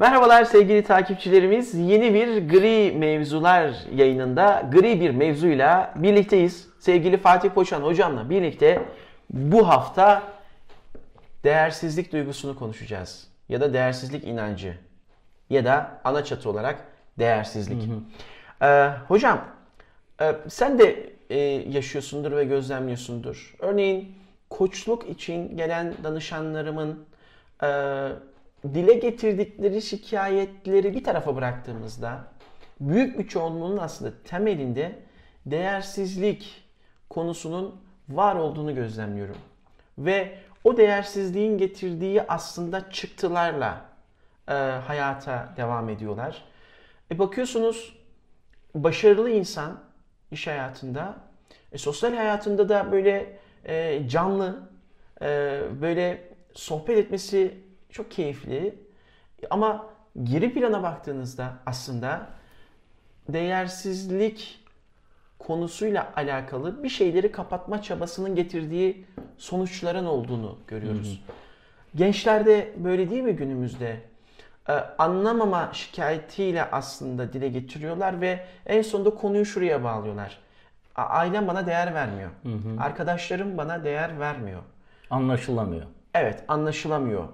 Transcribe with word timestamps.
Merhabalar 0.00 0.44
sevgili 0.44 0.84
takipçilerimiz. 0.84 1.74
Yeni 1.74 2.14
bir 2.14 2.48
Gri 2.48 2.92
Mevzular 2.98 3.74
yayınında 3.94 4.68
gri 4.72 5.00
bir 5.00 5.10
mevzuyla 5.10 5.94
birlikteyiz. 5.96 6.68
Sevgili 6.78 7.16
Fatih 7.16 7.50
Poçan 7.50 7.82
hocamla 7.82 8.30
birlikte 8.30 8.82
bu 9.30 9.68
hafta 9.68 10.22
değersizlik 11.44 12.12
duygusunu 12.12 12.58
konuşacağız. 12.58 13.28
Ya 13.48 13.60
da 13.60 13.72
değersizlik 13.72 14.24
inancı. 14.24 14.74
Ya 15.50 15.64
da 15.64 16.00
ana 16.04 16.24
çatı 16.24 16.50
olarak 16.50 16.84
değersizlik. 17.18 17.88
Ee, 18.62 18.90
hocam 19.08 19.44
e, 20.20 20.34
sen 20.48 20.78
de 20.78 21.12
e, 21.30 21.38
yaşıyorsundur 21.70 22.32
ve 22.32 22.44
gözlemliyorsundur. 22.44 23.54
Örneğin 23.58 24.14
koçluk 24.50 25.08
için 25.08 25.56
gelen 25.56 25.94
danışanlarımın 26.04 27.04
e, 27.62 27.68
dile 28.64 28.94
getirdikleri 28.94 29.82
şikayetleri 29.82 30.94
bir 30.94 31.04
tarafa 31.04 31.36
bıraktığımızda 31.36 32.24
büyük 32.80 33.18
bir 33.18 33.28
çoğunluğunun 33.28 33.78
aslında 33.78 34.12
temelinde 34.24 34.98
değersizlik 35.46 36.64
konusunun 37.10 37.80
var 38.08 38.34
olduğunu 38.34 38.74
gözlemliyorum. 38.74 39.36
Ve 39.98 40.38
o 40.64 40.76
değersizliğin 40.76 41.58
getirdiği 41.58 42.22
aslında 42.22 42.90
çıktılarla 42.90 43.84
e, 44.48 44.52
hayata 44.52 45.54
devam 45.56 45.88
ediyorlar. 45.88 46.44
E 47.10 47.18
bakıyorsunuz 47.18 47.96
başarılı 48.74 49.30
insan 49.30 49.80
iş 50.30 50.46
hayatında, 50.46 51.16
e, 51.72 51.78
sosyal 51.78 52.14
hayatında 52.14 52.68
da 52.68 52.92
böyle 52.92 53.38
e, 53.64 54.08
canlı, 54.08 54.58
e, 55.22 55.60
böyle 55.80 56.28
sohbet 56.54 56.98
etmesi 56.98 57.54
çok 57.92 58.10
keyifli. 58.10 58.74
Ama 59.50 59.86
geri 60.22 60.54
plana 60.54 60.82
baktığınızda 60.82 61.52
aslında 61.66 62.26
değersizlik 63.28 64.60
konusuyla 65.38 66.12
alakalı 66.16 66.82
bir 66.82 66.88
şeyleri 66.88 67.32
kapatma 67.32 67.82
çabasının 67.82 68.34
getirdiği 68.34 69.04
sonuçların 69.38 70.06
olduğunu 70.06 70.58
görüyoruz. 70.66 71.22
Gençlerde 71.94 72.72
böyle 72.76 73.10
değil 73.10 73.22
mi 73.22 73.32
günümüzde? 73.36 74.00
Ee, 74.68 74.72
anlamama 74.72 75.70
şikayetiyle 75.72 76.70
aslında 76.70 77.32
dile 77.32 77.48
getiriyorlar 77.48 78.20
ve 78.20 78.46
en 78.66 78.82
sonunda 78.82 79.10
konuyu 79.10 79.44
şuraya 79.44 79.84
bağlıyorlar. 79.84 80.38
Ailem 80.96 81.48
bana 81.48 81.66
değer 81.66 81.94
vermiyor. 81.94 82.30
Arkadaşlarım 82.80 83.56
bana 83.58 83.84
değer 83.84 84.20
vermiyor. 84.20 84.62
Anlaşılamıyor. 85.10 85.82
Evet, 86.14 86.44
anlaşılamıyor. 86.48 87.28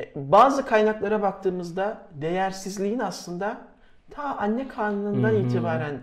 E, 0.00 0.12
Bazı 0.16 0.66
kaynaklara 0.66 1.22
baktığımızda 1.22 1.98
değersizliğin 2.14 2.98
aslında 2.98 3.58
ta 4.10 4.22
anne 4.22 4.68
karnından 4.68 5.34
itibaren 5.34 6.00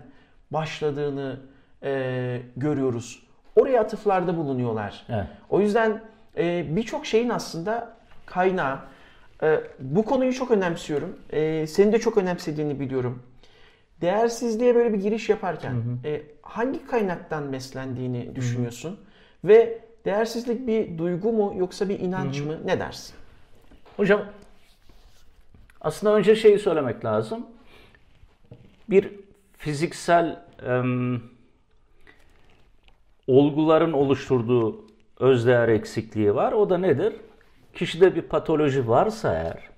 başladığını 0.50 1.40
e, 1.82 2.42
görüyoruz. 2.56 3.26
Oraya 3.56 3.80
atıflarda 3.80 4.36
bulunuyorlar. 4.36 5.06
Evet. 5.08 5.26
O 5.50 5.60
yüzden 5.60 6.00
e, 6.36 6.76
birçok 6.76 7.06
şeyin 7.06 7.28
aslında 7.28 7.96
kaynağı. 8.26 8.78
E, 9.42 9.60
bu 9.80 10.04
konuyu 10.04 10.32
çok 10.32 10.50
önemsiyorum. 10.50 11.18
E, 11.30 11.66
senin 11.66 11.92
de 11.92 11.98
çok 11.98 12.16
önemsediğini 12.16 12.80
biliyorum. 12.80 13.22
Değersizliğe 14.00 14.74
böyle 14.74 14.92
bir 14.92 15.00
giriş 15.00 15.28
yaparken 15.28 15.74
e, 16.04 16.22
hangi 16.42 16.86
kaynaktan 16.86 17.52
beslendiğini 17.52 18.36
düşünüyorsun? 18.36 19.00
Ve 19.44 19.78
değersizlik 20.04 20.66
bir 20.66 20.98
duygu 20.98 21.32
mu 21.32 21.54
yoksa 21.56 21.88
bir 21.88 21.98
inanç 22.00 22.40
mı? 22.40 22.58
Ne 22.64 22.80
dersin? 22.80 23.14
Hocam 23.96 24.24
aslında 25.80 26.14
önce 26.14 26.36
şeyi 26.36 26.58
söylemek 26.58 27.04
lazım. 27.04 27.46
Bir 28.90 29.10
fiziksel 29.56 30.44
em, 30.66 31.22
olguların 33.26 33.92
oluşturduğu 33.92 34.84
özdeğer 35.20 35.68
eksikliği 35.68 36.34
var. 36.34 36.52
O 36.52 36.70
da 36.70 36.78
nedir? 36.78 37.12
Kişide 37.74 38.14
bir 38.14 38.22
patoloji 38.22 38.88
varsa 38.88 39.34
eğer, 39.34 39.68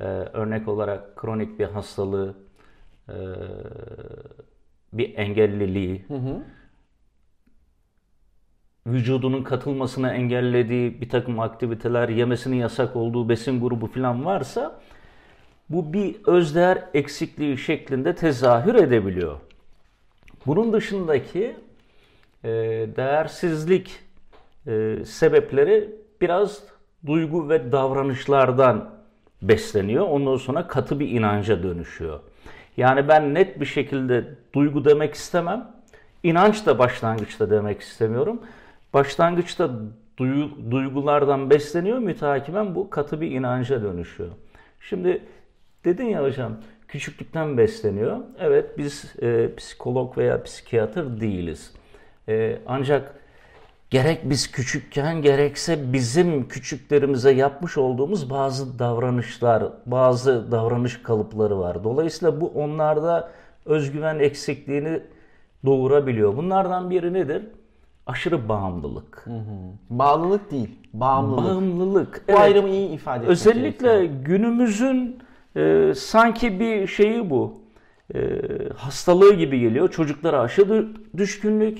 e, 0.00 0.04
örnek 0.32 0.68
olarak 0.68 1.16
kronik 1.16 1.58
bir 1.58 1.64
hastalığı, 1.64 2.34
e, 3.08 3.14
bir 4.92 5.18
engelliliği, 5.18 6.04
vücudunun 8.86 9.42
katılmasına 9.42 10.14
engellediği 10.14 11.00
bir 11.00 11.08
takım 11.08 11.40
aktiviteler, 11.40 12.08
yemesinin 12.08 12.56
yasak 12.56 12.96
olduğu 12.96 13.28
besin 13.28 13.60
grubu 13.60 13.86
falan 13.86 14.24
varsa 14.24 14.80
bu 15.68 15.92
bir 15.92 16.16
özdeğer 16.26 16.78
eksikliği 16.94 17.58
şeklinde 17.58 18.14
tezahür 18.14 18.74
edebiliyor. 18.74 19.36
Bunun 20.46 20.72
dışındaki 20.72 21.56
e, 22.44 22.50
değersizlik 22.96 24.00
e, 24.66 24.96
sebepleri 25.04 25.90
biraz 26.20 26.62
duygu 27.06 27.48
ve 27.48 27.72
davranışlardan 27.72 28.90
besleniyor. 29.42 30.08
Ondan 30.08 30.36
sonra 30.36 30.66
katı 30.66 31.00
bir 31.00 31.10
inanca 31.10 31.62
dönüşüyor. 31.62 32.20
Yani 32.76 33.08
ben 33.08 33.34
net 33.34 33.60
bir 33.60 33.66
şekilde 33.66 34.24
duygu 34.54 34.84
demek 34.84 35.14
istemem. 35.14 35.70
İnanç 36.22 36.66
da 36.66 36.78
başlangıçta 36.78 37.50
demek 37.50 37.80
istemiyorum. 37.80 38.40
Başlangıçta 38.96 39.70
duygulardan 40.70 41.50
besleniyor, 41.50 41.98
mütakiben 41.98 42.74
bu 42.74 42.90
katı 42.90 43.20
bir 43.20 43.30
inanca 43.30 43.82
dönüşüyor. 43.82 44.30
Şimdi 44.80 45.22
dedin 45.84 46.04
ya 46.04 46.22
hocam, 46.22 46.52
küçüklükten 46.88 47.58
besleniyor. 47.58 48.18
Evet 48.38 48.78
biz 48.78 49.14
e, 49.22 49.54
psikolog 49.56 50.18
veya 50.18 50.42
psikiyatr 50.42 51.20
değiliz. 51.20 51.74
E, 52.28 52.58
ancak 52.66 53.14
gerek 53.90 54.20
biz 54.30 54.50
küçükken 54.50 55.22
gerekse 55.22 55.92
bizim 55.92 56.48
küçüklerimize 56.48 57.30
yapmış 57.30 57.78
olduğumuz 57.78 58.30
bazı 58.30 58.78
davranışlar, 58.78 59.64
bazı 59.86 60.52
davranış 60.52 61.02
kalıpları 61.02 61.58
var. 61.58 61.84
Dolayısıyla 61.84 62.40
bu 62.40 62.48
onlarda 62.48 63.30
özgüven 63.64 64.18
eksikliğini 64.18 65.00
doğurabiliyor. 65.64 66.36
Bunlardan 66.36 66.90
biri 66.90 67.12
nedir? 67.12 67.42
Aşırı 68.06 68.48
bağımlılık. 68.48 69.26
Bağlılık 69.90 70.50
değil, 70.50 70.78
bağımlılık. 70.92 71.44
Bağımlılık. 71.44 72.24
Bu 72.28 72.32
evet. 72.32 72.40
ayrımı 72.40 72.68
iyi 72.68 72.88
ifade 72.88 73.16
etmek 73.18 73.30
Özellikle 73.30 73.88
gerekiyor. 73.88 74.24
günümüzün 74.24 75.18
e, 75.56 75.92
sanki 75.96 76.60
bir 76.60 76.86
şeyi 76.86 77.30
bu. 77.30 77.54
E, 78.14 78.18
hastalığı 78.76 79.34
gibi 79.34 79.60
geliyor. 79.60 79.88
Çocuklara 79.90 80.40
aşı 80.40 80.86
düşkünlük, 81.16 81.78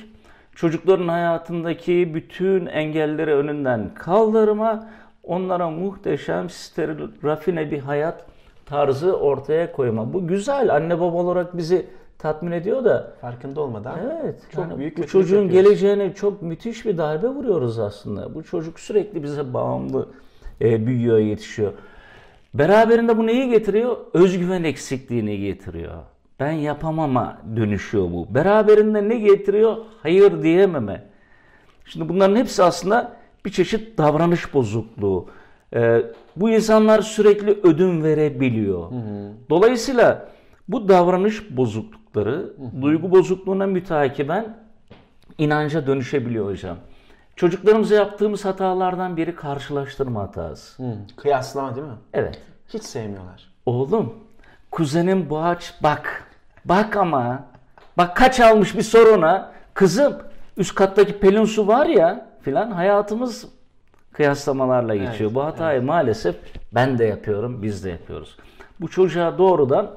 çocukların 0.54 1.08
hayatındaki 1.08 2.14
bütün 2.14 2.66
engelleri 2.66 3.34
önünden 3.34 3.94
kaldırma, 3.94 4.88
onlara 5.22 5.70
muhteşem, 5.70 6.50
steril, 6.50 7.08
rafine 7.24 7.70
bir 7.70 7.78
hayat 7.78 8.26
tarzı 8.66 9.16
ortaya 9.16 9.72
koyma. 9.72 10.12
Bu 10.12 10.26
güzel. 10.26 10.74
Anne 10.74 11.00
baba 11.00 11.16
olarak 11.16 11.56
bizi 11.56 11.86
tatmin 12.18 12.52
ediyor 12.52 12.84
da 12.84 13.12
farkında 13.20 13.60
olmadan 13.60 13.98
Evet. 14.22 14.40
çok 14.52 14.62
yani 14.64 14.78
büyük 14.78 14.98
bu 14.98 15.06
çocuğun 15.06 15.42
yapıyoruz. 15.42 15.68
geleceğine 15.68 16.14
çok 16.14 16.42
müthiş 16.42 16.86
bir 16.86 16.98
darbe 16.98 17.28
vuruyoruz 17.28 17.78
aslında. 17.78 18.34
Bu 18.34 18.42
çocuk 18.42 18.80
sürekli 18.80 19.22
bize 19.22 19.54
bağımlı 19.54 20.08
e, 20.60 20.86
büyüyor, 20.86 21.18
yetişiyor. 21.18 21.72
Beraberinde 22.54 23.18
bu 23.18 23.26
neyi 23.26 23.50
getiriyor? 23.50 23.96
Özgüven 24.14 24.64
eksikliğini 24.64 25.40
getiriyor. 25.40 25.94
Ben 26.40 26.50
yapamama 26.52 27.38
dönüşüyor 27.56 28.04
bu. 28.04 28.34
Beraberinde 28.34 29.08
ne 29.08 29.16
getiriyor? 29.16 29.76
Hayır 30.02 30.42
diyememe. 30.42 31.02
Şimdi 31.84 32.08
bunların 32.08 32.36
hepsi 32.36 32.62
aslında 32.62 33.12
bir 33.44 33.50
çeşit 33.50 33.98
davranış 33.98 34.54
bozukluğu. 34.54 35.26
Ee, 35.74 36.02
bu 36.36 36.50
insanlar 36.50 37.02
sürekli 37.02 37.50
ödün 37.50 38.02
verebiliyor. 38.04 38.90
Dolayısıyla 39.50 40.28
bu 40.68 40.88
davranış 40.88 41.56
bozuklukları 41.56 42.52
duygu 42.82 43.10
bozukluğuna 43.10 43.66
mütakiben 43.66 44.56
inanca 45.38 45.86
dönüşebiliyor 45.86 46.50
hocam. 46.50 46.76
Çocuklarımıza 47.36 47.94
yaptığımız 47.94 48.44
hatalardan 48.44 49.16
biri 49.16 49.36
karşılaştırma 49.36 50.22
hatası. 50.22 50.82
Hı, 50.82 50.96
kıyaslama 51.16 51.76
değil 51.76 51.86
mi? 51.86 51.92
Evet. 52.12 52.42
Hiç 52.68 52.82
sevmiyorlar. 52.82 53.50
Oğlum, 53.66 54.14
kuzenim 54.70 55.30
Boğaç 55.30 55.74
bak. 55.82 56.24
Bak 56.64 56.96
ama. 56.96 57.44
Bak 57.98 58.16
kaç 58.16 58.40
almış 58.40 58.76
bir 58.76 58.82
soruna. 58.82 59.52
Kızım, 59.74 60.16
üst 60.56 60.74
kattaki 60.74 61.20
pelin 61.20 61.44
su 61.44 61.66
var 61.66 61.86
ya 61.86 62.26
filan 62.40 62.70
hayatımız 62.70 63.48
kıyaslamalarla 64.12 64.96
geçiyor. 64.96 65.34
Bu 65.34 65.44
hatayı 65.44 65.82
maalesef 65.82 66.36
ben 66.72 66.98
de 66.98 67.04
yapıyorum, 67.04 67.62
biz 67.62 67.84
de 67.84 67.90
yapıyoruz. 67.90 68.36
Bu 68.80 68.88
çocuğa 68.88 69.38
doğrudan 69.38 69.90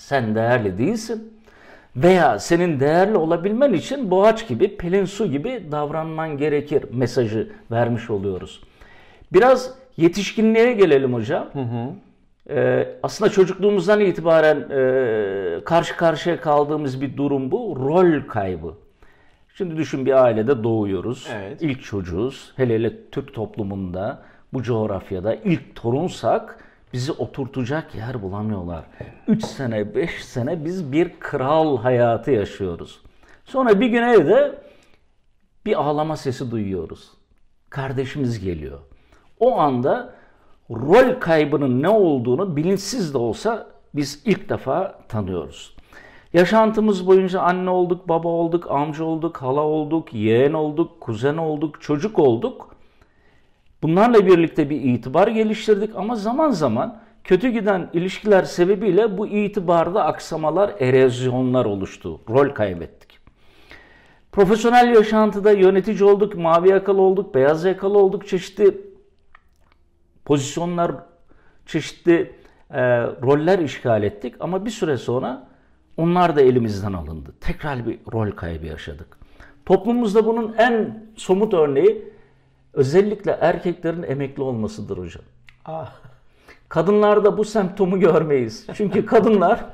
sen 0.00 0.34
değerli 0.34 0.78
değilsin 0.78 1.32
veya 1.96 2.38
senin 2.38 2.80
değerli 2.80 3.16
olabilmen 3.16 3.72
için 3.72 4.10
boğaç 4.10 4.48
gibi, 4.48 4.76
pelin 4.76 5.04
su 5.04 5.26
gibi 5.26 5.62
davranman 5.72 6.36
gerekir 6.36 6.84
mesajı 6.92 7.52
vermiş 7.70 8.10
oluyoruz. 8.10 8.62
Biraz 9.32 9.74
yetişkinliğe 9.96 10.72
gelelim 10.72 11.14
hocam. 11.14 11.48
Ee, 12.50 12.88
aslında 13.02 13.30
çocukluğumuzdan 13.30 14.00
itibaren 14.00 14.56
e, 14.70 15.64
karşı 15.64 15.96
karşıya 15.96 16.40
kaldığımız 16.40 17.00
bir 17.00 17.16
durum 17.16 17.50
bu. 17.50 17.76
Rol 17.76 18.28
kaybı. 18.28 18.74
Şimdi 19.54 19.76
düşün 19.76 20.06
bir 20.06 20.24
ailede 20.24 20.64
doğuyoruz. 20.64 21.28
Evet. 21.34 21.62
İlk 21.62 21.82
çocuğuz. 21.82 22.52
Hele 22.56 22.74
hele 22.74 23.10
Türk 23.10 23.34
toplumunda 23.34 24.22
bu 24.52 24.62
coğrafyada 24.62 25.34
ilk 25.34 25.76
torunsak 25.76 26.58
bizi 26.92 27.12
oturtacak 27.12 27.94
yer 27.94 28.22
bulamıyorlar. 28.22 28.84
3 29.28 29.44
sene, 29.44 29.94
5 29.94 30.24
sene 30.24 30.64
biz 30.64 30.92
bir 30.92 31.20
kral 31.20 31.78
hayatı 31.78 32.30
yaşıyoruz. 32.30 33.00
Sonra 33.44 33.80
bir 33.80 33.86
gün 33.86 34.02
evde 34.02 34.62
bir 35.66 35.80
ağlama 35.80 36.16
sesi 36.16 36.50
duyuyoruz. 36.50 37.10
Kardeşimiz 37.70 38.44
geliyor. 38.44 38.78
O 39.40 39.58
anda 39.58 40.14
rol 40.70 41.20
kaybının 41.20 41.82
ne 41.82 41.88
olduğunu 41.88 42.56
bilinçsiz 42.56 43.14
de 43.14 43.18
olsa 43.18 43.66
biz 43.94 44.22
ilk 44.24 44.48
defa 44.48 44.98
tanıyoruz. 45.08 45.76
Yaşantımız 46.32 47.06
boyunca 47.06 47.40
anne 47.40 47.70
olduk, 47.70 48.08
baba 48.08 48.28
olduk, 48.28 48.70
amca 48.70 49.04
olduk, 49.04 49.36
hala 49.36 49.60
olduk, 49.60 50.14
yeğen 50.14 50.52
olduk, 50.52 51.00
kuzen 51.00 51.36
olduk, 51.36 51.82
çocuk 51.82 52.18
olduk. 52.18 52.76
Bunlarla 53.82 54.26
birlikte 54.26 54.70
bir 54.70 54.80
itibar 54.82 55.28
geliştirdik 55.28 55.96
ama 55.96 56.14
zaman 56.14 56.50
zaman 56.50 57.00
kötü 57.24 57.48
giden 57.48 57.90
ilişkiler 57.92 58.42
sebebiyle 58.42 59.18
bu 59.18 59.26
itibarda 59.26 60.04
aksamalar, 60.04 60.74
erozyonlar 60.80 61.64
oluştu. 61.64 62.20
Rol 62.28 62.48
kaybettik. 62.48 63.18
Profesyonel 64.32 64.94
yaşantıda 64.94 65.52
yönetici 65.52 66.04
olduk, 66.04 66.34
mavi 66.34 66.68
yakalı 66.68 67.00
olduk, 67.00 67.34
beyaz 67.34 67.64
yakalı 67.64 67.98
olduk, 67.98 68.28
çeşitli 68.28 68.80
pozisyonlar, 70.24 70.92
çeşitli 71.66 72.32
e, 72.70 72.80
roller 73.02 73.58
işgal 73.58 74.02
ettik 74.02 74.34
ama 74.40 74.64
bir 74.64 74.70
süre 74.70 74.96
sonra 74.96 75.48
onlar 75.96 76.36
da 76.36 76.40
elimizden 76.40 76.92
alındı. 76.92 77.34
Tekrar 77.40 77.86
bir 77.86 77.98
rol 78.12 78.30
kaybı 78.30 78.66
yaşadık. 78.66 79.18
Toplumumuzda 79.66 80.26
bunun 80.26 80.54
en 80.58 81.04
somut 81.16 81.54
örneği 81.54 82.09
özellikle 82.72 83.38
erkeklerin 83.40 84.02
emekli 84.02 84.42
olmasıdır 84.42 84.98
hocam. 84.98 85.24
Ah. 85.64 85.92
Kadınlarda 86.68 87.38
bu 87.38 87.44
semptomu 87.44 88.00
görmeyiz. 88.00 88.66
Çünkü 88.74 89.06
kadınlar 89.06 89.64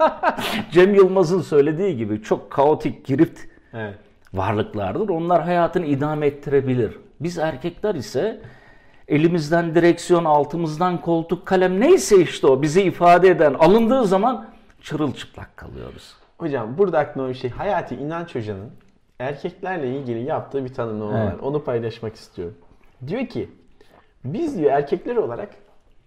Cem 0.70 0.94
Yılmaz'ın 0.94 1.40
söylediği 1.40 1.96
gibi 1.96 2.22
çok 2.22 2.50
kaotik, 2.50 3.04
girift 3.06 3.40
Evet. 3.74 3.94
varlıklardır. 4.34 5.08
Onlar 5.08 5.42
hayatını 5.42 5.86
idame 5.86 6.26
ettirebilir. 6.26 6.96
Biz 7.20 7.38
erkekler 7.38 7.94
ise 7.94 8.40
elimizden 9.08 9.74
direksiyon, 9.74 10.24
altımızdan 10.24 11.00
koltuk, 11.00 11.46
kalem 11.46 11.80
neyse 11.80 12.20
işte 12.22 12.46
o 12.46 12.62
bizi 12.62 12.82
ifade 12.82 13.28
eden 13.28 13.54
alındığı 13.54 14.04
zaman 14.04 14.46
çırılçıplak 14.82 15.56
kalıyoruz. 15.56 16.14
Hocam 16.38 16.78
burada 16.78 16.98
aklıma 16.98 17.28
bir 17.28 17.34
şey. 17.34 17.50
Hayati 17.50 17.94
İnanç 17.94 18.34
Hoca'nın 18.34 18.70
erkeklerle 19.18 19.88
ilgili 19.96 20.22
yaptığı 20.22 20.64
bir 20.64 20.74
tanımlama 20.74 21.18
Evet. 21.18 21.32
var. 21.34 21.38
Onu 21.42 21.64
paylaşmak 21.64 22.14
istiyorum. 22.14 22.54
Diyor 23.06 23.26
ki 23.26 23.48
biz 24.24 24.58
diyor 24.58 24.70
erkekler 24.72 25.16
olarak 25.16 25.48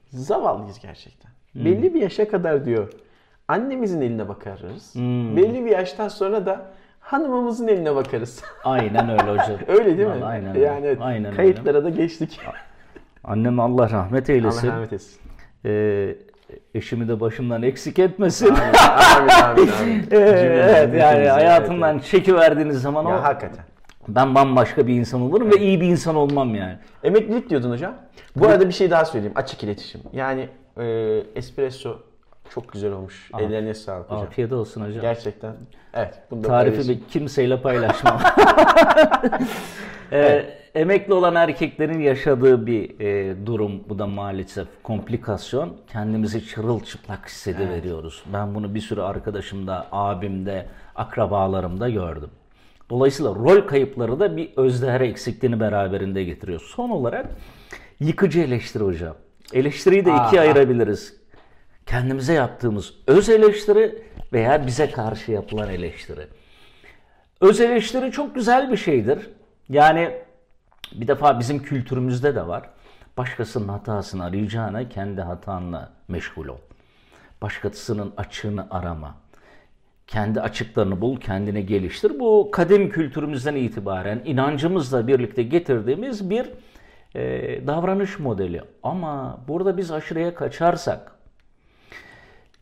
zavallıyız 0.10 0.80
gerçekten. 0.80 1.32
Belli 1.56 1.94
bir 1.94 2.02
yaşa 2.02 2.28
kadar 2.28 2.66
diyor 2.66 2.94
annemizin 3.48 4.02
eline 4.02 4.28
bakarız. 4.28 4.94
Belli 5.36 5.66
bir 5.66 5.72
yaştan 5.72 6.08
sonra 6.08 6.46
da 6.46 6.66
hanımımızın 7.00 7.68
eline 7.68 7.96
bakarız. 7.96 8.44
Aynen 8.64 9.10
öyle 9.10 9.22
hocam. 9.32 9.60
öyle 9.68 9.98
değil 9.98 10.08
mi? 10.10 10.16
Vallahi 10.16 10.26
Aynen 10.26 10.50
öyle. 10.50 10.60
yani 10.66 10.86
evet, 10.86 10.98
Aynen 11.02 11.26
öyle. 11.26 11.36
kayıtlara 11.36 11.84
da 11.84 11.90
geçtik. 11.90 12.40
Annem 13.24 13.60
Allah 13.60 13.90
rahmet 13.90 14.30
eylesin. 14.30 14.68
Allah 14.68 14.76
rahmet 14.76 14.94
etsin. 14.94 15.22
Ee, 15.66 16.16
eşimi 16.74 17.08
de 17.08 17.20
başımdan 17.20 17.64
eksik 17.64 18.00
etmesin. 18.00 18.48
Amin 18.48 19.30
amin 19.30 19.30
amin. 19.30 19.72
amin. 19.82 20.08
evet 20.12 21.02
yani 21.02 21.28
hayatımdan 21.28 21.96
evet, 21.96 22.06
çekiverdiğiniz 22.06 22.82
zaman 22.82 23.06
evet. 23.06 23.16
o 23.16 23.18
Ya 23.18 23.24
hakikaten. 23.24 23.66
ben 24.08 24.36
bambaşka 24.36 24.88
bir 24.88 24.94
insan 24.94 25.22
olurum 25.22 25.52
ve 25.52 25.58
iyi 25.58 25.82
bir 25.82 25.88
insan 25.88 26.16
olmam 26.16 26.56
yani. 26.56 26.78
Emeklilik 27.04 27.50
diyordun 27.50 27.72
hocam. 27.72 27.94
Bu 28.36 28.48
arada 28.48 28.68
bir 28.68 28.74
şey 28.74 28.92
daha 28.92 29.06
söyleyeyim. 29.06 29.34
Açık 29.36 29.64
iletişim. 29.64 30.02
Yani 30.14 30.50
e, 30.78 30.86
espresso 31.36 32.09
çok 32.50 32.72
güzel 32.74 32.92
olmuş. 32.92 33.32
Ellerine 33.40 33.74
sağlık 33.74 34.06
hocam. 34.06 34.24
Afiyet 34.24 34.52
olsun 34.52 34.82
hocam. 34.82 35.02
Gerçekten. 35.02 35.56
Evet. 35.94 36.22
Bunu 36.32 36.44
da 36.44 36.48
paylaşayım. 36.48 36.76
Tarifimi 36.78 37.08
kimseyle 37.08 37.62
paylaşmam. 37.62 38.20
Ee, 40.12 40.60
Emekli 40.76 41.14
olan 41.14 41.36
erkeklerin 41.36 42.00
yaşadığı 42.00 42.68
bir 42.68 43.00
e, 43.00 43.36
durum 43.46 43.84
bu 43.90 44.00
da 44.00 44.08
maalesef 44.08 44.68
komplikasyon. 44.84 45.78
Kendimizi 45.92 46.48
çırılçıplak 46.48 47.28
hissediveriyoruz. 47.28 48.24
Ben 48.34 48.56
bunu 48.56 48.76
bir 48.76 48.80
sürü 48.80 49.02
arkadaşımda, 49.02 49.88
abimde, 49.92 50.66
akrabalarımda 50.96 51.90
gördüm. 51.90 52.30
Dolayısıyla 52.90 53.36
rol 53.36 53.68
kayıpları 53.68 54.20
da 54.20 54.38
bir 54.38 54.50
özdeğer 54.56 55.02
eksikliğini 55.02 55.60
beraberinde 55.60 56.24
getiriyor. 56.24 56.60
Son 56.60 56.90
olarak 56.90 57.26
yıkıcı 58.00 58.40
eleştiri 58.40 58.84
hocam. 58.84 59.16
Eleştiriyi 59.54 60.06
de 60.06 60.10
ikiye 60.10 60.42
Aha. 60.42 60.48
ayırabiliriz. 60.48 61.19
Kendimize 61.90 62.34
yaptığımız 62.34 62.94
öz 63.08 63.30
eleştiri 63.30 64.04
veya 64.34 64.68
bize 64.68 64.92
karşı 64.92 65.32
yapılan 65.32 65.70
eleştiri. 65.70 66.28
Öz 67.42 67.62
eleştiri 67.62 68.12
çok 68.12 68.36
güzel 68.36 68.72
bir 68.72 68.78
şeydir. 68.78 69.30
Yani 69.70 70.12
bir 70.94 71.08
defa 71.08 71.40
bizim 71.40 71.64
kültürümüzde 71.64 72.36
de 72.36 72.48
var. 72.48 72.70
Başkasının 73.18 73.68
hatasını 73.68 74.24
arayacağına 74.26 74.90
kendi 74.90 75.22
hatanla 75.22 75.92
meşgul 76.08 76.48
ol. 76.48 76.58
Başkasının 77.42 78.14
açığını 78.18 78.68
arama. 78.72 79.16
Kendi 80.08 80.42
açıklarını 80.42 81.02
bul, 81.02 81.20
kendini 81.20 81.66
geliştir. 81.66 82.20
Bu 82.20 82.50
kadim 82.52 82.90
kültürümüzden 82.90 83.56
itibaren 83.56 84.22
inancımızla 84.26 85.08
birlikte 85.08 85.44
getirdiğimiz 85.44 86.30
bir 86.30 86.50
e, 87.16 87.22
davranış 87.68 88.20
modeli. 88.20 88.62
Ama 88.84 89.40
burada 89.48 89.78
biz 89.78 89.92
aşırıya 89.92 90.36
kaçarsak, 90.36 91.19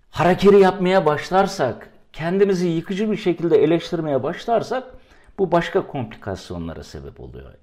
hareketi 0.09 0.55
yapmaya 0.55 1.05
başlarsak, 1.05 1.89
kendimizi 2.13 2.67
yıkıcı 2.67 3.11
bir 3.11 3.17
şekilde 3.17 3.63
eleştirmeye 3.63 4.23
başlarsak 4.23 4.83
bu 5.39 5.51
başka 5.51 5.87
komplikasyonlara 5.87 6.83
sebep 6.83 7.19
oluyor. 7.19 7.53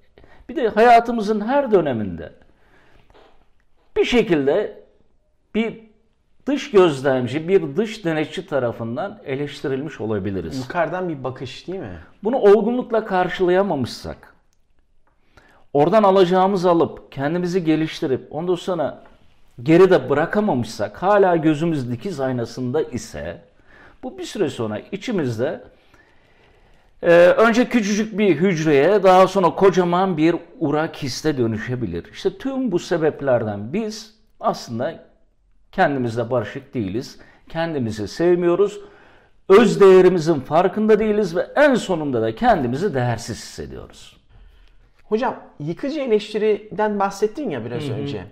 Bir 0.49 0.55
de 0.55 0.67
hayatımızın 0.67 1.47
her 1.47 1.71
döneminde 1.71 2.33
bir 3.97 4.05
şekilde 4.05 4.83
bir 5.55 5.83
dış 6.45 6.71
gözlemci, 6.71 7.47
bir 7.47 7.77
dış 7.77 8.05
denetçi 8.05 8.47
tarafından 8.47 9.21
eleştirilmiş 9.25 10.01
olabiliriz. 10.01 10.57
Yukarıdan 10.57 11.09
bir 11.09 11.23
bakış 11.23 11.67
değil 11.67 11.79
mi? 11.79 11.99
Bunu 12.23 12.37
olgunlukla 12.37 13.05
karşılayamamışsak, 13.05 14.35
oradan 15.73 16.03
alacağımızı 16.03 16.69
alıp 16.69 17.11
kendimizi 17.11 17.63
geliştirip 17.63 18.27
ondan 18.31 18.55
sonra 18.55 19.03
geride 19.63 20.09
bırakamamışsak, 20.09 21.03
hala 21.03 21.35
gözümüz 21.35 21.91
dikiz 21.91 22.19
aynasında 22.19 22.81
ise 22.81 23.41
bu 24.03 24.17
bir 24.17 24.23
süre 24.23 24.49
sonra 24.49 24.79
içimizde 24.91 25.63
e, 27.01 27.11
önce 27.17 27.69
küçücük 27.69 28.17
bir 28.17 28.35
hücreye 28.35 29.03
daha 29.03 29.27
sonra 29.27 29.49
kocaman 29.49 30.17
bir 30.17 30.35
urak 30.59 30.95
hisse 30.95 31.37
dönüşebilir. 31.37 32.05
İşte 32.11 32.37
tüm 32.37 32.71
bu 32.71 32.79
sebeplerden 32.79 33.73
biz 33.73 34.15
aslında 34.39 35.05
kendimizle 35.71 36.31
barışık 36.31 36.73
değiliz. 36.73 37.19
Kendimizi 37.49 38.07
sevmiyoruz. 38.07 38.79
Öz 39.49 39.81
değerimizin 39.81 40.39
farkında 40.39 40.99
değiliz 40.99 41.35
ve 41.35 41.47
en 41.55 41.75
sonunda 41.75 42.21
da 42.21 42.35
kendimizi 42.35 42.93
değersiz 42.93 43.37
hissediyoruz. 43.37 44.17
Hocam 45.03 45.35
yıkıcı 45.59 45.99
eleştiriden 45.99 46.99
bahsettin 46.99 47.49
ya 47.49 47.65
biraz 47.65 47.89
önce. 47.89 48.23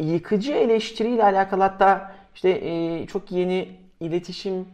Yıkıcı 0.00 0.52
eleştiriyle 0.52 1.24
alakalı 1.24 1.62
hatta 1.62 2.12
işte 2.34 2.50
e, 2.50 3.06
çok 3.06 3.32
yeni 3.32 3.68
iletişim 4.00 4.68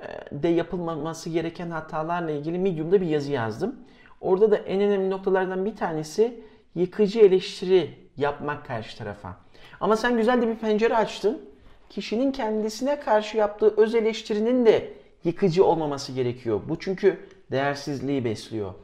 e, 0.00 0.42
de 0.42 0.48
yapılmaması 0.48 1.30
gereken 1.30 1.70
hatalarla 1.70 2.30
ilgili 2.30 2.58
Medium'da 2.58 3.00
bir 3.00 3.06
yazı 3.06 3.32
yazdım. 3.32 3.76
Orada 4.20 4.50
da 4.50 4.56
en 4.56 4.80
önemli 4.80 5.10
noktalardan 5.10 5.64
bir 5.64 5.76
tanesi 5.76 6.40
yıkıcı 6.74 7.20
eleştiri 7.20 7.90
yapmak 8.16 8.66
karşı 8.66 8.98
tarafa. 8.98 9.36
Ama 9.80 9.96
sen 9.96 10.16
güzel 10.16 10.42
de 10.42 10.48
bir 10.48 10.56
pencere 10.56 10.96
açtın. 10.96 11.42
Kişinin 11.90 12.32
kendisine 12.32 13.00
karşı 13.00 13.36
yaptığı 13.36 13.74
öz 13.76 13.94
eleştirinin 13.94 14.66
de 14.66 14.92
yıkıcı 15.24 15.64
olmaması 15.64 16.12
gerekiyor. 16.12 16.60
Bu 16.68 16.78
çünkü 16.78 17.18
değersizliği 17.50 18.24
besliyor. 18.24 18.74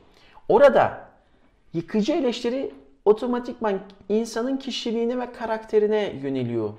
Orada 0.48 1.04
Yıkıcı 1.74 2.12
eleştiri 2.12 2.70
otomatikman 3.04 3.80
insanın 4.08 4.56
kişiliğine 4.56 5.18
ve 5.18 5.32
karakterine 5.32 6.12
yöneliyor 6.22 6.70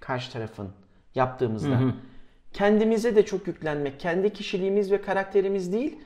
karşı 0.00 0.32
tarafın 0.32 0.68
yaptığımızda. 1.14 1.80
Kendimize 2.52 3.16
de 3.16 3.24
çok 3.24 3.46
yüklenmek, 3.46 4.00
kendi 4.00 4.32
kişiliğimiz 4.32 4.92
ve 4.92 5.02
karakterimiz 5.02 5.72
değil, 5.72 5.98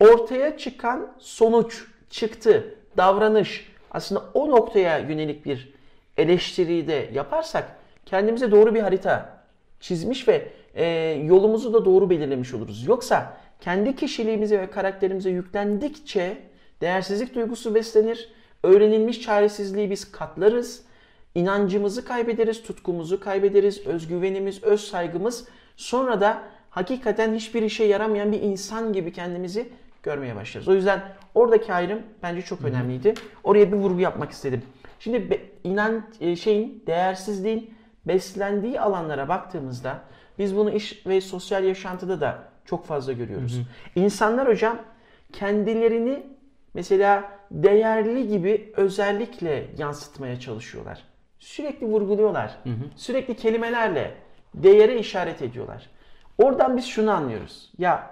ortaya 0.00 0.58
çıkan 0.58 1.12
sonuç, 1.18 1.84
çıktı, 2.10 2.74
davranış 2.96 3.72
aslında 3.90 4.24
o 4.34 4.50
noktaya 4.50 4.98
yönelik 4.98 5.46
bir 5.46 5.74
eleştiriyi 6.16 6.88
de 6.88 7.10
yaparsak 7.14 7.76
kendimize 8.06 8.50
doğru 8.50 8.74
bir 8.74 8.80
harita 8.80 9.42
çizmiş 9.80 10.28
ve 10.28 10.48
e, 10.74 10.84
yolumuzu 11.24 11.72
da 11.74 11.84
doğru 11.84 12.10
belirlemiş 12.10 12.54
oluruz. 12.54 12.86
Yoksa 12.86 13.36
kendi 13.60 13.96
kişiliğimize 13.96 14.60
ve 14.60 14.70
karakterimize 14.70 15.30
yüklendikçe 15.30 16.36
değersizlik 16.80 17.34
duygusu 17.34 17.74
beslenir. 17.74 18.28
Öğrenilmiş 18.62 19.22
çaresizliği 19.22 19.90
biz 19.90 20.12
katlarız. 20.12 20.86
inancımızı 21.34 22.04
kaybederiz, 22.04 22.62
tutkumuzu 22.62 23.20
kaybederiz, 23.20 23.86
özgüvenimiz, 23.86 24.62
öz 24.64 24.80
saygımız. 24.80 25.48
Sonra 25.76 26.20
da 26.20 26.42
hakikaten 26.70 27.34
hiçbir 27.34 27.62
işe 27.62 27.84
yaramayan 27.84 28.32
bir 28.32 28.42
insan 28.42 28.92
gibi 28.92 29.12
kendimizi 29.12 29.68
görmeye 30.02 30.36
başlarız. 30.36 30.68
O 30.68 30.74
yüzden 30.74 31.02
oradaki 31.34 31.72
ayrım 31.72 32.02
bence 32.22 32.42
çok 32.42 32.64
önemliydi. 32.64 33.14
Oraya 33.44 33.72
bir 33.72 33.76
vurgu 33.76 34.00
yapmak 34.00 34.30
istedim. 34.30 34.62
Şimdi 35.00 35.30
be, 35.30 35.40
inan 35.64 36.02
e, 36.20 36.36
şeyin 36.36 36.82
değersizliğin 36.86 37.74
beslendiği 38.06 38.80
alanlara 38.80 39.28
baktığımızda 39.28 40.00
biz 40.38 40.56
bunu 40.56 40.70
iş 40.70 41.06
ve 41.06 41.20
sosyal 41.20 41.64
yaşantıda 41.64 42.20
da 42.20 42.42
çok 42.64 42.86
fazla 42.86 43.12
görüyoruz. 43.12 43.56
Hı 43.56 43.60
hı. 43.60 44.04
İnsanlar 44.04 44.48
hocam 44.48 44.78
kendilerini 45.32 46.26
mesela 46.76 47.24
değerli 47.50 48.28
gibi 48.28 48.72
özellikle 48.76 49.66
yansıtmaya 49.78 50.40
çalışıyorlar. 50.40 51.04
Sürekli 51.38 51.86
vurguluyorlar. 51.86 52.58
Hı 52.64 52.70
hı. 52.70 52.84
Sürekli 52.96 53.36
kelimelerle 53.36 54.14
değere 54.54 54.98
işaret 54.98 55.42
ediyorlar. 55.42 55.90
Oradan 56.38 56.76
biz 56.76 56.84
şunu 56.84 57.10
anlıyoruz. 57.10 57.72
Ya 57.78 58.10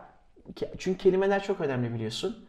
çünkü 0.79 0.99
kelimeler 0.99 1.43
çok 1.43 1.61
önemli 1.61 1.95
biliyorsun. 1.95 2.47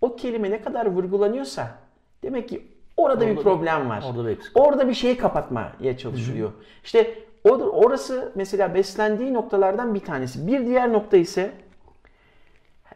O 0.00 0.16
kelime 0.16 0.50
ne 0.50 0.62
kadar 0.62 0.86
vurgulanıyorsa 0.86 1.78
demek 2.22 2.48
ki 2.48 2.66
orada, 2.96 3.24
orada 3.24 3.36
bir 3.36 3.42
problem 3.42 3.90
var. 3.90 4.04
Orada 4.10 4.28
bir, 4.28 4.38
orada 4.54 4.88
bir 4.88 4.94
şeyi 4.94 5.16
kapatmaya 5.16 5.98
çalışılıyor. 5.98 6.50
Hı 6.50 6.54
hı. 6.54 6.62
İşte 6.84 7.18
orası 7.54 8.32
mesela 8.34 8.74
beslendiği 8.74 9.34
noktalardan 9.34 9.94
bir 9.94 10.00
tanesi. 10.00 10.46
Bir 10.46 10.66
diğer 10.66 10.92
nokta 10.92 11.16
ise 11.16 11.52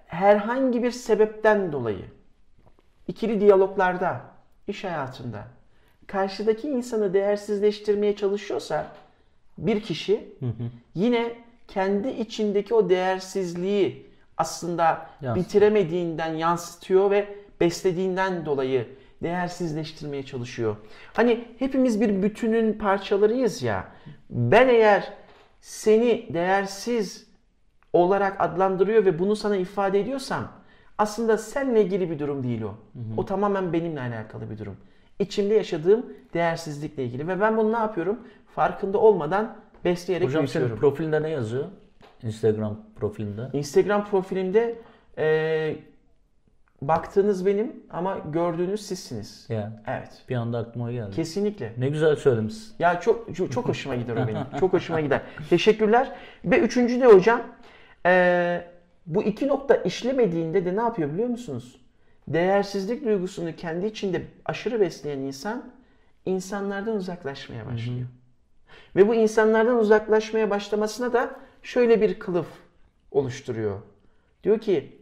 herhangi 0.06 0.82
bir 0.82 0.90
sebepten 0.90 1.72
dolayı 1.72 2.19
ikili 3.10 3.40
diyaloglarda, 3.40 4.20
iş 4.68 4.84
hayatında 4.84 5.44
karşıdaki 6.06 6.68
insanı 6.68 7.14
değersizleştirmeye 7.14 8.16
çalışıyorsa 8.16 8.86
bir 9.58 9.80
kişi 9.80 10.34
hı 10.40 10.46
hı. 10.46 10.70
yine 10.94 11.32
kendi 11.68 12.08
içindeki 12.08 12.74
o 12.74 12.88
değersizliği 12.90 14.06
aslında 14.36 14.84
Yansıtıyor. 15.20 15.36
bitiremediğinden 15.36 16.34
yansıtıyor 16.34 17.10
ve 17.10 17.28
beslediğinden 17.60 18.46
dolayı 18.46 18.88
değersizleştirmeye 19.22 20.22
çalışıyor. 20.22 20.76
Hani 21.12 21.44
hepimiz 21.58 22.00
bir 22.00 22.22
bütünün 22.22 22.72
parçalarıyız 22.72 23.62
ya. 23.62 23.88
Ben 24.30 24.68
eğer 24.68 25.12
seni 25.60 26.34
değersiz 26.34 27.26
olarak 27.92 28.40
adlandırıyor 28.40 29.04
ve 29.04 29.18
bunu 29.18 29.36
sana 29.36 29.56
ifade 29.56 30.00
ediyorsam 30.00 30.59
aslında 31.00 31.38
seninle 31.38 31.84
ilgili 31.84 32.10
bir 32.10 32.18
durum 32.18 32.42
değil 32.42 32.62
o. 32.62 32.68
Hı 32.68 32.72
hı. 32.72 33.16
O 33.16 33.24
tamamen 33.24 33.72
benimle 33.72 34.00
alakalı 34.00 34.50
bir 34.50 34.58
durum. 34.58 34.76
İçimde 35.18 35.54
yaşadığım 35.54 36.06
değersizlikle 36.34 37.04
ilgili 37.04 37.28
ve 37.28 37.40
ben 37.40 37.56
bunu 37.56 37.72
ne 37.72 37.76
yapıyorum? 37.76 38.18
Farkında 38.54 38.98
olmadan 38.98 39.56
besleyerek 39.84 40.28
Hocam 40.28 40.48
senin 40.48 40.76
profilinde 40.76 41.22
ne 41.22 41.28
yazıyor? 41.28 41.64
Instagram 42.22 42.80
profilinde. 42.96 43.48
Instagram 43.52 44.04
profilimde 44.04 44.78
e, 45.18 45.76
baktığınız 46.82 47.46
benim 47.46 47.72
ama 47.90 48.18
gördüğünüz 48.32 48.86
sizsiniz. 48.86 49.46
Ya. 49.48 49.82
Evet. 49.86 50.24
Bir 50.28 50.34
anda 50.36 50.58
aklıma 50.58 50.92
geldi. 50.92 51.16
Kesinlikle. 51.16 51.72
Ne 51.78 51.88
güzel 51.88 52.16
söylemişsin. 52.16 52.74
Ya 52.78 53.00
çok 53.00 53.36
çok, 53.36 53.52
çok 53.52 53.68
hoşuma 53.68 53.96
gider 53.96 54.16
o 54.16 54.28
benim. 54.28 54.42
Çok 54.60 54.72
hoşuma 54.72 55.00
gider. 55.00 55.20
Teşekkürler. 55.50 56.12
Ve 56.44 56.58
üçüncü 56.58 57.00
de 57.00 57.06
hocam 57.06 57.42
e, 58.06 58.64
bu 59.06 59.22
iki 59.22 59.48
nokta 59.48 59.74
işlemediğinde 59.74 60.64
de 60.64 60.76
ne 60.76 60.80
yapıyor 60.80 61.12
biliyor 61.12 61.28
musunuz? 61.28 61.80
Değersizlik 62.28 63.04
duygusunu 63.04 63.56
kendi 63.56 63.86
içinde 63.86 64.22
aşırı 64.44 64.80
besleyen 64.80 65.18
insan 65.18 65.70
insanlardan 66.26 66.96
uzaklaşmaya 66.96 67.66
başlıyor. 67.66 67.98
Hı 67.98 68.02
hı. 68.02 68.06
Ve 68.96 69.08
bu 69.08 69.14
insanlardan 69.14 69.78
uzaklaşmaya 69.78 70.50
başlamasına 70.50 71.12
da 71.12 71.36
şöyle 71.62 72.00
bir 72.00 72.18
kılıf 72.18 72.46
oluşturuyor. 73.10 73.80
Diyor 74.44 74.58
ki 74.58 74.98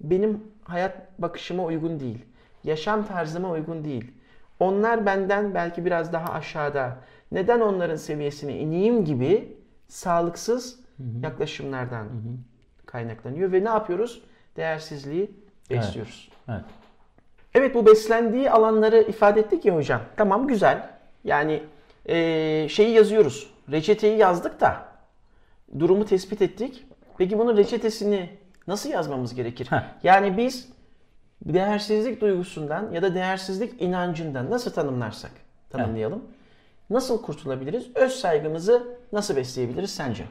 benim 0.00 0.44
hayat 0.64 1.20
bakışıma 1.20 1.64
uygun 1.64 2.00
değil. 2.00 2.24
Yaşam 2.64 3.06
tarzıma 3.06 3.50
uygun 3.50 3.84
değil. 3.84 4.12
Onlar 4.60 5.06
benden 5.06 5.54
belki 5.54 5.84
biraz 5.84 6.12
daha 6.12 6.32
aşağıda. 6.32 6.98
Neden 7.32 7.60
onların 7.60 7.96
seviyesine 7.96 8.58
ineyim 8.58 9.04
gibi 9.04 9.56
sağlıksız 9.88 10.80
hı 10.96 11.02
hı. 11.02 11.06
yaklaşımlardan 11.22 12.04
hı 12.04 12.08
hı. 12.08 12.36
Kaynaklanıyor 12.86 13.52
ve 13.52 13.64
ne 13.64 13.68
yapıyoruz? 13.68 14.22
Değersizliği 14.56 15.30
besliyoruz. 15.70 16.28
Evet. 16.48 16.60
evet. 16.60 16.86
Evet 17.54 17.74
bu 17.74 17.86
beslendiği 17.86 18.50
alanları 18.50 19.00
ifade 19.00 19.40
ettik 19.40 19.64
ya 19.64 19.74
hocam. 19.74 20.00
Tamam 20.16 20.46
güzel. 20.46 20.90
Yani 21.24 21.62
e, 22.06 22.68
şeyi 22.68 22.90
yazıyoruz. 22.90 23.50
Reçeteyi 23.70 24.18
yazdık 24.18 24.60
da 24.60 24.84
durumu 25.78 26.04
tespit 26.04 26.42
ettik. 26.42 26.86
Peki 27.18 27.38
bunun 27.38 27.56
reçetesini 27.56 28.30
nasıl 28.66 28.90
yazmamız 28.90 29.34
gerekir? 29.34 29.66
Heh. 29.70 29.82
Yani 30.02 30.36
biz 30.36 30.68
değersizlik 31.44 32.20
duygusundan 32.20 32.92
ya 32.92 33.02
da 33.02 33.14
değersizlik 33.14 33.82
inancından 33.82 34.50
nasıl 34.50 34.70
tanımlarsak 34.70 35.30
tanımlayalım. 35.70 36.18
Heh. 36.18 36.36
Nasıl 36.90 37.22
kurtulabiliriz? 37.22 37.86
Öz 37.94 38.12
saygımızı 38.12 38.98
nasıl 39.12 39.36
besleyebiliriz 39.36 39.90
sence? 39.90 40.24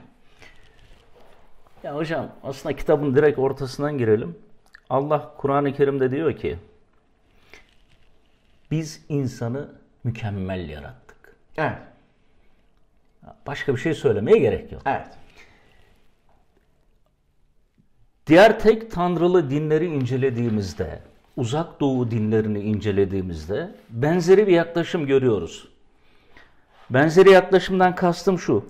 Ya 1.85 1.95
hocam 1.95 2.31
aslında 2.43 2.75
kitabın 2.75 3.15
direkt 3.15 3.39
ortasından 3.39 3.97
girelim. 3.97 4.35
Allah 4.89 5.33
Kur'an-ı 5.37 5.73
Kerim'de 5.73 6.11
diyor 6.11 6.37
ki 6.37 6.57
biz 8.71 9.05
insanı 9.09 9.69
mükemmel 10.03 10.69
yarattık. 10.69 11.35
Evet. 11.57 11.77
Başka 13.47 13.73
bir 13.73 13.79
şey 13.79 13.93
söylemeye 13.93 14.37
gerek 14.37 14.71
yok. 14.71 14.81
Evet. 14.85 15.07
Diğer 18.27 18.59
tek 18.59 18.91
tanrılı 18.91 19.49
dinleri 19.49 19.85
incelediğimizde, 19.85 20.99
uzak 21.37 21.79
doğu 21.79 22.11
dinlerini 22.11 22.59
incelediğimizde 22.59 23.75
benzeri 23.89 24.47
bir 24.47 24.53
yaklaşım 24.53 25.05
görüyoruz. 25.05 25.67
Benzeri 26.89 27.31
yaklaşımdan 27.31 27.95
kastım 27.95 28.39
şu. 28.39 28.65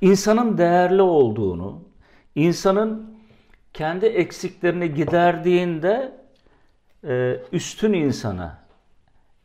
İnsanın 0.00 0.58
değerli 0.58 1.02
olduğunu, 1.02 1.87
insanın 2.38 3.18
kendi 3.74 4.06
eksiklerini 4.06 4.94
giderdiğinde 4.94 6.12
e, 7.04 7.40
üstün 7.52 7.92
insana, 7.92 8.58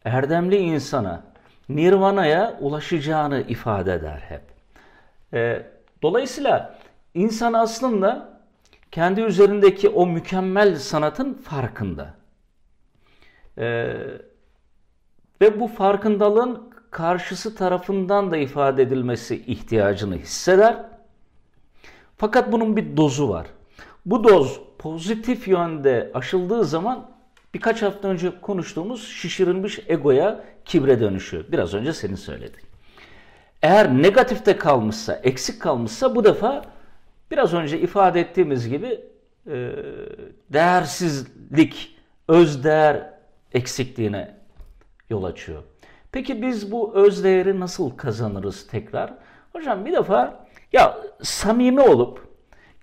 erdemli 0.05 0.57
insana, 0.57 1.23
nirvanaya 1.69 2.57
ulaşacağını 2.59 3.41
ifade 3.41 3.93
eder 3.93 4.23
hep. 4.27 4.41
E, 5.33 5.65
dolayısıyla 6.01 6.79
insan 7.13 7.53
aslında 7.53 8.39
kendi 8.91 9.21
üzerindeki 9.21 9.89
o 9.89 10.07
mükemmel 10.07 10.75
sanatın 10.75 11.33
farkında. 11.33 12.13
Ee, 13.57 13.93
ve 15.41 15.59
bu 15.59 15.67
farkındalığın 15.67 16.69
karşısı 16.91 17.55
tarafından 17.55 18.31
da 18.31 18.37
ifade 18.37 18.81
edilmesi 18.81 19.35
ihtiyacını 19.35 20.15
hisseder. 20.15 20.85
Fakat 22.17 22.51
bunun 22.51 22.77
bir 22.77 22.97
dozu 22.97 23.29
var. 23.29 23.47
Bu 24.05 24.23
doz 24.23 24.61
pozitif 24.79 25.47
yönde 25.47 26.11
aşıldığı 26.13 26.65
zaman 26.65 27.09
birkaç 27.53 27.81
hafta 27.81 28.07
önce 28.07 28.39
konuştuğumuz 28.41 29.07
şişirilmiş 29.07 29.79
egoya 29.87 30.43
kibre 30.65 30.99
dönüşüyor. 30.99 31.45
Biraz 31.51 31.73
önce 31.73 31.93
senin 31.93 32.15
söyledin. 32.15 32.61
Eğer 33.61 33.93
negatifte 34.01 34.57
kalmışsa, 34.57 35.13
eksik 35.13 35.61
kalmışsa 35.61 36.15
bu 36.15 36.23
defa 36.23 36.61
biraz 37.31 37.53
önce 37.53 37.79
ifade 37.79 38.21
ettiğimiz 38.21 38.69
gibi 38.69 39.01
e, 39.47 39.71
değersizlik, 40.49 41.95
özdeğer 42.27 43.09
eksikliğine 43.53 44.35
yol 45.09 45.23
açıyor. 45.23 45.63
Peki 46.11 46.41
biz 46.41 46.71
bu 46.71 46.95
özdeğeri 46.95 47.59
nasıl 47.59 47.97
kazanırız 47.97 48.67
tekrar? 48.67 49.13
Hocam 49.53 49.85
bir 49.85 49.93
defa 49.93 50.42
ya 50.73 50.97
samimi 51.21 51.81
olup 51.81 52.27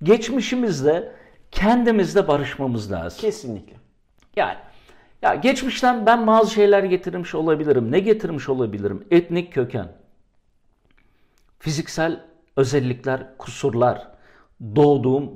geçmişimizle 0.02 1.12
kendimizle 1.50 2.28
barışmamız 2.28 2.92
lazım. 2.92 3.20
Kesinlikle. 3.20 3.76
Yani 4.36 4.58
ya 5.22 5.34
geçmişten 5.34 6.06
ben 6.06 6.26
bazı 6.26 6.50
şeyler 6.50 6.84
getirmiş 6.84 7.34
olabilirim. 7.34 7.92
Ne 7.92 8.00
getirmiş 8.00 8.48
olabilirim? 8.48 9.06
Etnik 9.10 9.52
köken, 9.52 9.88
fiziksel 11.58 12.20
özellikler, 12.56 13.38
kusurlar, 13.38 14.08
doğduğum 14.76 15.30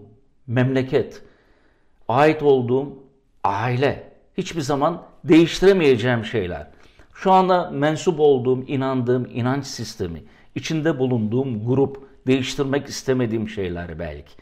memleket, 0.46 1.22
ait 2.08 2.42
olduğum 2.42 3.04
aile 3.44 4.12
hiçbir 4.38 4.60
zaman 4.60 5.02
değiştiremeyeceğim 5.24 6.24
şeyler. 6.24 6.66
Şu 7.14 7.32
anda 7.32 7.70
mensup 7.70 8.20
olduğum, 8.20 8.62
inandığım 8.62 9.26
inanç 9.34 9.66
sistemi, 9.66 10.24
içinde 10.54 10.98
bulunduğum 10.98 11.66
grup, 11.66 12.08
değiştirmek 12.26 12.88
istemediğim 12.88 13.48
şeyler 13.48 13.98
belki. 13.98 14.34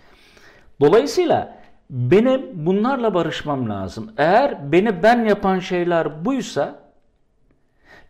Dolayısıyla 0.81 1.62
benim 1.91 2.67
bunlarla 2.67 3.15
barışmam 3.15 3.71
lazım. 3.71 4.12
Eğer 4.17 4.73
beni 4.73 5.03
ben 5.03 5.25
yapan 5.25 5.59
şeyler 5.59 6.25
buysa 6.25 6.83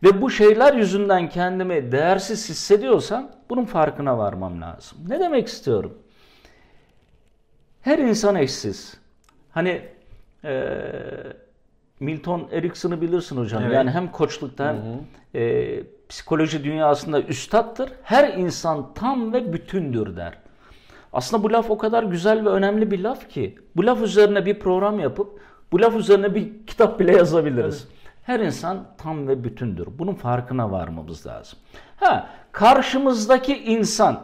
ve 0.03 0.23
bu 0.23 0.31
şeyler 0.31 0.75
yüzünden 0.75 1.29
kendimi 1.29 1.93
değersiz 1.93 2.49
hissediyorsam 2.49 3.31
bunun 3.51 3.65
farkına 3.65 4.19
varmam 4.19 4.61
lazım. 4.61 4.99
Ne 5.09 5.21
demek 5.21 5.49
istiyorum? 5.49 5.99
Her 7.81 7.99
insan 7.99 8.37
eşsiz. 8.37 8.95
Hani 9.51 9.83
e, 10.45 10.73
Milton 12.03 12.49
Erickson'ı 12.53 13.01
bilirsin 13.01 13.37
hocam. 13.37 13.63
Evet. 13.63 13.75
Yani 13.75 13.91
hem 13.91 14.13
koçlukta 14.13 14.69
hem 14.69 15.41
e, 15.43 15.83
psikoloji 16.09 16.65
dünyasında 16.65 17.23
üstattır. 17.23 17.93
Her 18.03 18.35
insan 18.35 18.95
tam 18.95 19.33
ve 19.33 19.53
bütündür 19.53 20.17
der. 20.17 20.39
Aslında 21.13 21.43
bu 21.43 21.53
laf 21.53 21.71
o 21.71 21.79
kadar 21.79 22.03
güzel 22.03 22.45
ve 22.45 22.49
önemli 22.49 22.91
bir 22.91 22.99
laf 22.99 23.29
ki 23.29 23.59
bu 23.77 23.87
laf 23.87 24.03
üzerine 24.03 24.47
bir 24.47 24.59
program 24.59 25.01
yapıp 25.01 25.41
bu 25.73 25.81
laf 25.81 25.97
üzerine 25.97 26.35
bir 26.35 26.67
kitap 26.67 27.01
bile 27.01 27.17
yazabiliriz. 27.17 27.89
Her 28.23 28.41
insan 28.41 28.85
tam 28.99 29.29
ve 29.29 29.45
bütündür. 29.45 29.89
Bunun 29.99 30.15
farkına 30.15 30.71
varmamız 30.71 31.27
lazım. 31.27 31.59
Ha, 31.97 32.29
karşımızdaki 32.53 33.65
insan 33.65 34.21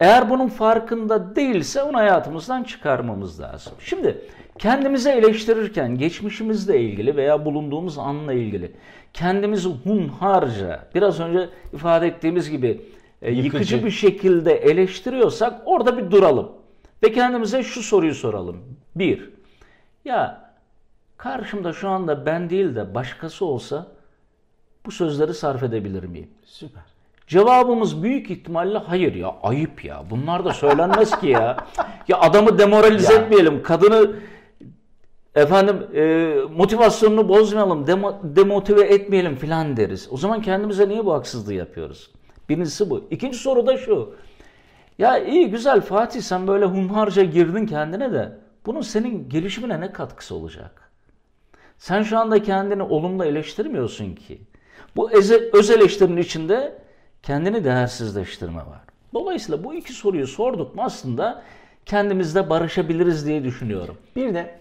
eğer 0.00 0.30
bunun 0.30 0.48
farkında 0.48 1.36
değilse 1.36 1.82
onu 1.82 1.96
hayatımızdan 1.96 2.62
çıkarmamız 2.62 3.40
lazım. 3.40 3.72
Şimdi 3.78 4.20
kendimizi 4.58 5.10
eleştirirken 5.10 5.98
geçmişimizle 5.98 6.80
ilgili 6.80 7.16
veya 7.16 7.44
bulunduğumuz 7.44 7.98
anla 7.98 8.32
ilgili 8.32 8.72
kendimizi 9.12 9.68
hunharca 9.68 10.88
biraz 10.94 11.20
önce 11.20 11.48
ifade 11.72 12.06
ettiğimiz 12.06 12.50
gibi 12.50 12.80
e, 13.22 13.32
yıkıcı. 13.32 13.56
Yıkıcı. 13.56 13.84
bir 13.84 13.90
şekilde 13.90 14.52
eleştiriyorsak 14.52 15.62
orada 15.64 15.98
bir 15.98 16.10
duralım. 16.10 16.52
Ve 17.02 17.12
kendimize 17.12 17.62
şu 17.62 17.82
soruyu 17.82 18.14
soralım. 18.14 18.56
Bir, 18.96 19.30
ya 20.04 20.50
karşımda 21.16 21.72
şu 21.72 21.88
anda 21.88 22.26
ben 22.26 22.50
değil 22.50 22.74
de 22.74 22.94
başkası 22.94 23.44
olsa 23.44 23.86
bu 24.86 24.90
sözleri 24.90 25.34
sarf 25.34 25.62
edebilir 25.62 26.04
miyim? 26.04 26.28
Süper. 26.44 26.82
Cevabımız 27.26 28.02
büyük 28.02 28.30
ihtimalle 28.30 28.78
hayır 28.78 29.14
ya 29.14 29.34
ayıp 29.42 29.84
ya. 29.84 30.02
Bunlar 30.10 30.44
da 30.44 30.52
söylenmez 30.52 31.20
ki 31.20 31.26
ya. 31.26 31.56
Ya 32.08 32.20
adamı 32.20 32.58
demoralize 32.58 33.12
Ya. 33.14 33.20
etmeyelim. 33.20 33.62
Kadını 33.62 34.10
efendim 35.36 35.76
e, 35.94 36.34
motivasyonunu 36.56 37.28
bozmayalım, 37.28 37.84
demo- 37.84 38.36
demotive 38.36 38.82
etmeyelim 38.82 39.36
filan 39.36 39.76
deriz. 39.76 40.08
O 40.10 40.16
zaman 40.16 40.42
kendimize 40.42 40.88
niye 40.88 41.04
bu 41.04 41.12
haksızlığı 41.12 41.54
yapıyoruz? 41.54 42.10
Birincisi 42.48 42.90
bu. 42.90 43.04
İkinci 43.10 43.38
soru 43.38 43.66
da 43.66 43.76
şu. 43.76 44.14
Ya 44.98 45.18
iyi 45.18 45.50
güzel 45.50 45.80
Fatih 45.80 46.20
sen 46.20 46.46
böyle 46.48 46.64
hunharca 46.64 47.22
girdin 47.22 47.66
kendine 47.66 48.12
de 48.12 48.32
bunun 48.66 48.80
senin 48.80 49.28
gelişimine 49.28 49.80
ne 49.80 49.92
katkısı 49.92 50.34
olacak? 50.34 50.90
Sen 51.78 52.02
şu 52.02 52.18
anda 52.18 52.42
kendini 52.42 52.82
olumlu 52.82 53.24
eleştirmiyorsun 53.24 54.14
ki. 54.14 54.40
Bu 54.96 55.10
eze- 55.10 55.56
öz 55.58 55.70
eleştirinin 55.70 56.20
içinde 56.20 56.78
kendini 57.22 57.64
değersizleştirme 57.64 58.58
var. 58.58 58.80
Dolayısıyla 59.14 59.64
bu 59.64 59.74
iki 59.74 59.92
soruyu 59.92 60.26
sorduk 60.26 60.74
mu 60.74 60.82
aslında 60.84 61.42
kendimizle 61.86 62.50
barışabiliriz 62.50 63.26
diye 63.26 63.44
düşünüyorum. 63.44 63.96
Bir 64.16 64.34
de 64.34 64.58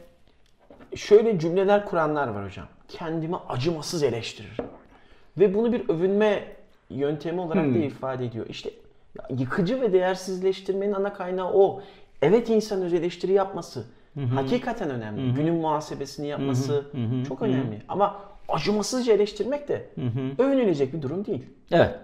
şöyle 0.95 1.39
cümleler 1.39 1.85
kuranlar 1.85 2.27
var 2.27 2.45
hocam. 2.45 2.65
Kendimi 2.87 3.35
acımasız 3.49 4.03
eleştiririm. 4.03 4.65
Ve 5.37 5.53
bunu 5.53 5.74
bir 5.74 5.89
övünme 5.89 6.43
yöntemi 6.89 7.41
olarak 7.41 7.65
da 7.75 7.77
ifade 7.77 8.25
ediyor. 8.25 8.46
İşte 8.50 8.70
yıkıcı 9.29 9.81
ve 9.81 9.93
değersizleştirmenin 9.93 10.93
ana 10.93 11.13
kaynağı 11.13 11.51
o. 11.53 11.81
Evet 12.22 12.50
insan 12.50 12.81
öz 12.81 12.93
eleştiri 12.93 13.31
yapması 13.33 13.85
hakikaten 14.35 14.89
önemli. 14.89 15.33
Günün 15.33 15.55
muhasebesini 15.55 16.27
yapması 16.27 16.85
çok 17.27 17.41
önemli. 17.41 17.81
Ama 17.87 18.20
acımasızca 18.50 19.13
eleştirmek 19.13 19.67
de 19.67 19.89
övünülecek 20.39 20.93
bir 20.93 21.01
durum 21.01 21.25
değil. 21.25 21.46
Evet. 21.72 21.96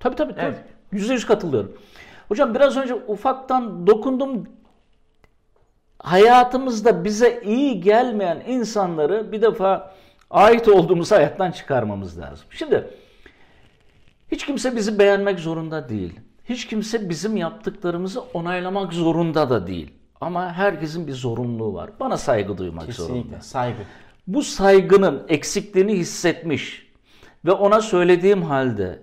Tabii 0.00 0.16
tabii. 0.16 0.32
tabii. 0.34 0.44
Evet. 0.44 0.58
Yüzde 0.92 1.12
yüz 1.12 1.26
katılıyorum. 1.26 1.72
Hocam 2.28 2.54
biraz 2.54 2.76
önce 2.76 2.94
ufaktan 2.94 3.86
dokundum. 3.86 4.48
Hayatımızda 5.98 7.04
bize 7.04 7.40
iyi 7.44 7.80
gelmeyen 7.80 8.42
insanları 8.46 9.32
bir 9.32 9.42
defa 9.42 9.94
ait 10.30 10.68
olduğumuz 10.68 11.12
hayattan 11.12 11.50
çıkarmamız 11.50 12.18
lazım. 12.18 12.46
Şimdi 12.50 12.90
hiç 14.32 14.46
kimse 14.46 14.76
bizi 14.76 14.98
beğenmek 14.98 15.38
zorunda 15.38 15.88
değil. 15.88 16.20
Hiç 16.44 16.66
kimse 16.66 17.08
bizim 17.08 17.36
yaptıklarımızı 17.36 18.20
onaylamak 18.20 18.92
zorunda 18.92 19.50
da 19.50 19.66
değil. 19.66 19.90
Ama 20.20 20.52
herkesin 20.52 21.06
bir 21.06 21.12
zorunluluğu 21.12 21.74
var. 21.74 21.90
Bana 22.00 22.16
saygı 22.16 22.58
duymak 22.58 22.92
zorunda. 22.92 23.14
Kesinlikle. 23.14 23.40
Saygı. 23.40 23.78
Bu 24.26 24.42
saygının 24.42 25.22
eksikliğini 25.28 25.92
hissetmiş 25.92 26.86
ve 27.44 27.52
ona 27.52 27.80
söylediğim 27.80 28.42
halde 28.42 29.02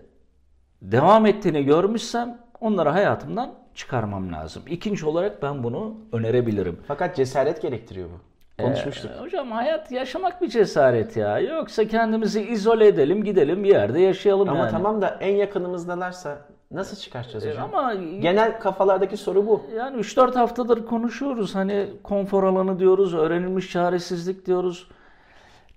devam 0.82 1.26
ettiğini 1.26 1.66
görmüşsem 1.66 2.42
onları 2.60 2.90
hayatımdan 2.90 3.54
çıkarmam 3.76 4.34
lazım. 4.34 4.64
İkinci 4.68 5.06
olarak 5.06 5.42
ben 5.44 5.64
bunu 5.64 5.96
önerebilirim. 6.12 6.80
Fakat 6.88 7.16
cesaret 7.16 7.62
gerektiriyor 7.62 8.10
bu. 8.10 8.64
Konuşmuştuk. 8.64 9.12
Ee, 9.18 9.22
hocam 9.22 9.52
hayat 9.52 9.92
yaşamak 9.92 10.42
bir 10.42 10.50
cesaret 10.50 11.18
ya. 11.18 11.40
Yoksa 11.40 11.88
kendimizi 11.88 12.42
izole 12.42 12.88
edelim, 12.88 13.24
gidelim 13.24 13.64
bir 13.64 13.70
yerde 13.70 14.00
yaşayalım 14.02 14.50
Ama 14.50 14.60
yani. 14.60 14.72
tamam 14.72 15.02
da 15.02 15.18
en 15.22 15.36
yakınımızdalarsa 15.36 16.38
nasıl 16.72 16.98
çıkartacağız 16.98 17.46
Ee, 17.46 17.50
hocam? 17.50 17.70
Ama 17.76 17.94
Genel 17.96 18.60
kafalardaki 18.60 19.18
soru 19.18 19.48
bu. 19.48 19.62
yani 19.78 19.98
3-4 19.98 20.36
haftadır 20.36 20.86
konuşuyoruz. 20.86 21.56
Hani 21.56 21.88
konfor 22.04 22.44
alanı 22.44 22.80
diyoruz, 22.80 23.14
öğrenilmiş 23.14 23.72
çaresizlik 23.72 24.46
diyoruz. 24.46 24.88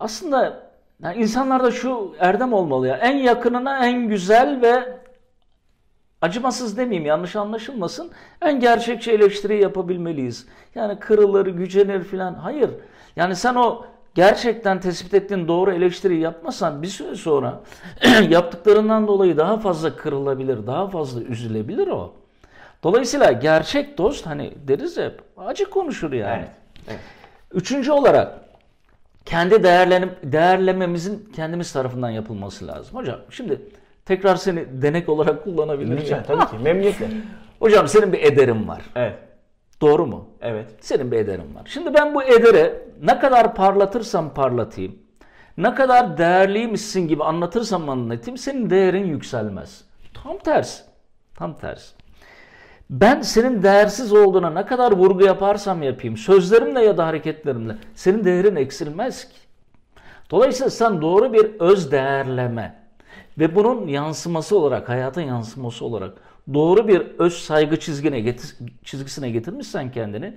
Aslında 0.01 0.63
yani 1.03 1.17
insanlarda 1.17 1.71
şu 1.71 2.15
erdem 2.19 2.53
olmalı 2.53 2.89
ya. 2.89 2.97
En 2.97 3.17
yakınına 3.17 3.87
en 3.87 4.09
güzel 4.09 4.61
ve 4.63 4.99
acımasız 6.23 6.77
demeyeyim 6.77 7.07
yanlış 7.07 7.37
anlaşılmasın. 7.37 8.11
En 8.43 8.61
gerçekçi 8.61 9.13
eleştiri 9.13 9.63
yapabilmeliyiz. 9.63 10.47
Yani 10.75 10.99
kırılır, 10.99 11.47
gücenir 11.47 12.05
filan. 12.05 12.35
Hayır. 12.35 12.71
Yani 13.17 13.37
sen 13.37 13.55
o 13.55 13.87
gerçekten 14.15 14.81
tespit 14.81 15.15
ettiğin 15.15 15.49
doğru 15.49 15.73
eleştiriyi 15.73 16.21
yapmasan 16.21 16.83
bir 16.83 16.89
süre 16.89 17.17
sonra 17.17 17.61
yaptıklarından 18.29 19.09
dolayı 19.09 19.37
daha 19.37 19.59
fazla 19.59 19.97
kırılabilir, 19.97 20.67
daha 20.67 20.89
fazla 20.89 21.21
üzülebilir 21.21 21.89
o. 21.89 22.15
Dolayısıyla 22.83 23.33
gerçek 23.33 23.99
dost 23.99 24.27
hani 24.27 24.53
deriz 24.69 24.97
hep 24.97 25.21
acı 25.37 25.71
konuşur 25.71 26.13
yani. 26.13 26.39
Evet. 26.39 26.51
evet. 26.89 27.01
Üçüncü 27.53 27.93
olarak 27.93 28.41
kendi 29.25 29.63
değerlenip, 29.63 30.19
değerlememizin 30.23 31.33
kendimiz 31.37 31.73
tarafından 31.73 32.11
yapılması 32.11 32.67
lazım. 32.67 32.97
Hocam 32.97 33.19
şimdi 33.31 33.61
tekrar 34.07 34.37
seni 34.37 34.83
denek 34.83 35.09
olarak 35.09 35.45
kullanabilir 35.45 35.89
miyim? 35.89 36.01
Lütfen 36.01 36.23
tabii 36.23 36.47
ki. 36.47 36.57
Memnuniyetle. 36.63 37.07
Hocam 37.59 37.89
senin 37.89 38.13
bir 38.13 38.23
ederin 38.23 38.69
var. 38.69 38.83
Evet. 38.97 39.15
Doğru 39.81 40.07
mu? 40.07 40.29
Evet. 40.41 40.67
Senin 40.81 41.13
bir 41.13 41.17
ederin 41.17 41.55
var. 41.55 41.63
Şimdi 41.65 41.95
ben 41.95 42.15
bu 42.15 42.23
edere 42.23 42.83
ne 43.03 43.19
kadar 43.19 43.55
parlatırsam 43.55 44.35
parlatayım, 44.35 44.99
ne 45.57 45.75
kadar 45.75 46.19
değerliymişsin 46.19 47.09
gibi 47.09 47.25
anlatırsam 47.25 47.89
anlatayım, 47.89 48.39
senin 48.39 48.71
değerin 48.71 49.07
yükselmez. 49.07 49.85
Tam 50.23 50.39
tersi. 50.39 50.83
Tam 51.35 51.59
tersi. 51.59 51.95
Ben 52.91 53.21
senin 53.21 53.63
değersiz 53.63 54.13
olduğuna 54.13 54.51
ne 54.51 54.67
kadar 54.67 54.93
vurgu 54.93 55.25
yaparsam 55.25 55.83
yapayım, 55.83 56.17
sözlerimle 56.17 56.85
ya 56.85 56.97
da 56.97 57.07
hareketlerimle 57.07 57.77
senin 57.95 58.25
değerin 58.25 58.57
eksilmez 58.57 59.29
ki. 59.29 59.37
Dolayısıyla 60.31 60.71
sen 60.71 61.03
doğru 61.03 61.33
bir 61.33 61.61
öz 61.61 61.93
değerleme 61.93 62.86
ve 63.39 63.55
bunun 63.55 63.87
yansıması 63.87 64.59
olarak, 64.59 64.89
hayatın 64.89 65.23
yansıması 65.23 65.85
olarak 65.85 66.13
doğru 66.55 66.89
bir 66.89 67.07
öz 67.19 67.35
saygı 67.35 67.81
çizgine 67.81 68.21
getir, 68.21 68.57
çizgisine 68.85 69.31
getirmişsen 69.31 69.93
kendini, 69.93 70.35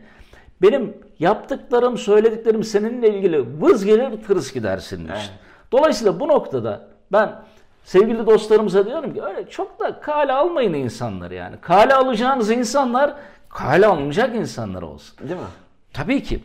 benim 0.61 0.97
yaptıklarım, 1.19 1.97
söylediklerim 1.97 2.63
seninle 2.63 3.15
ilgili 3.17 3.61
vız 3.61 3.85
gelir 3.85 4.23
tırıs 4.23 4.53
gidersin 4.53 4.99
işte. 4.99 5.13
Evet. 5.13 5.31
Dolayısıyla 5.71 6.19
bu 6.19 6.27
noktada 6.27 6.87
ben 7.11 7.41
sevgili 7.83 8.25
dostlarımıza 8.25 8.85
diyorum 8.85 9.13
ki 9.13 9.21
öyle 9.21 9.49
çok 9.49 9.79
da 9.79 9.99
kale 9.99 10.33
almayın 10.33 10.73
insanları 10.73 11.33
yani. 11.33 11.55
Kale 11.61 11.93
alacağınız 11.93 12.51
insanlar 12.51 13.13
kale 13.49 13.87
alınacak 13.87 14.35
insanlar 14.35 14.81
olsun. 14.81 15.27
Değil 15.27 15.39
mi? 15.39 15.45
Tabii 15.93 16.23
ki. 16.23 16.39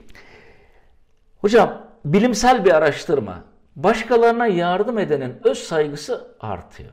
Hocam 1.40 1.82
bilimsel 2.04 2.64
bir 2.64 2.74
araştırma. 2.74 3.34
Başkalarına 3.76 4.46
yardım 4.46 4.98
edenin 4.98 5.36
öz 5.44 5.58
saygısı 5.58 6.28
artıyor. 6.40 6.90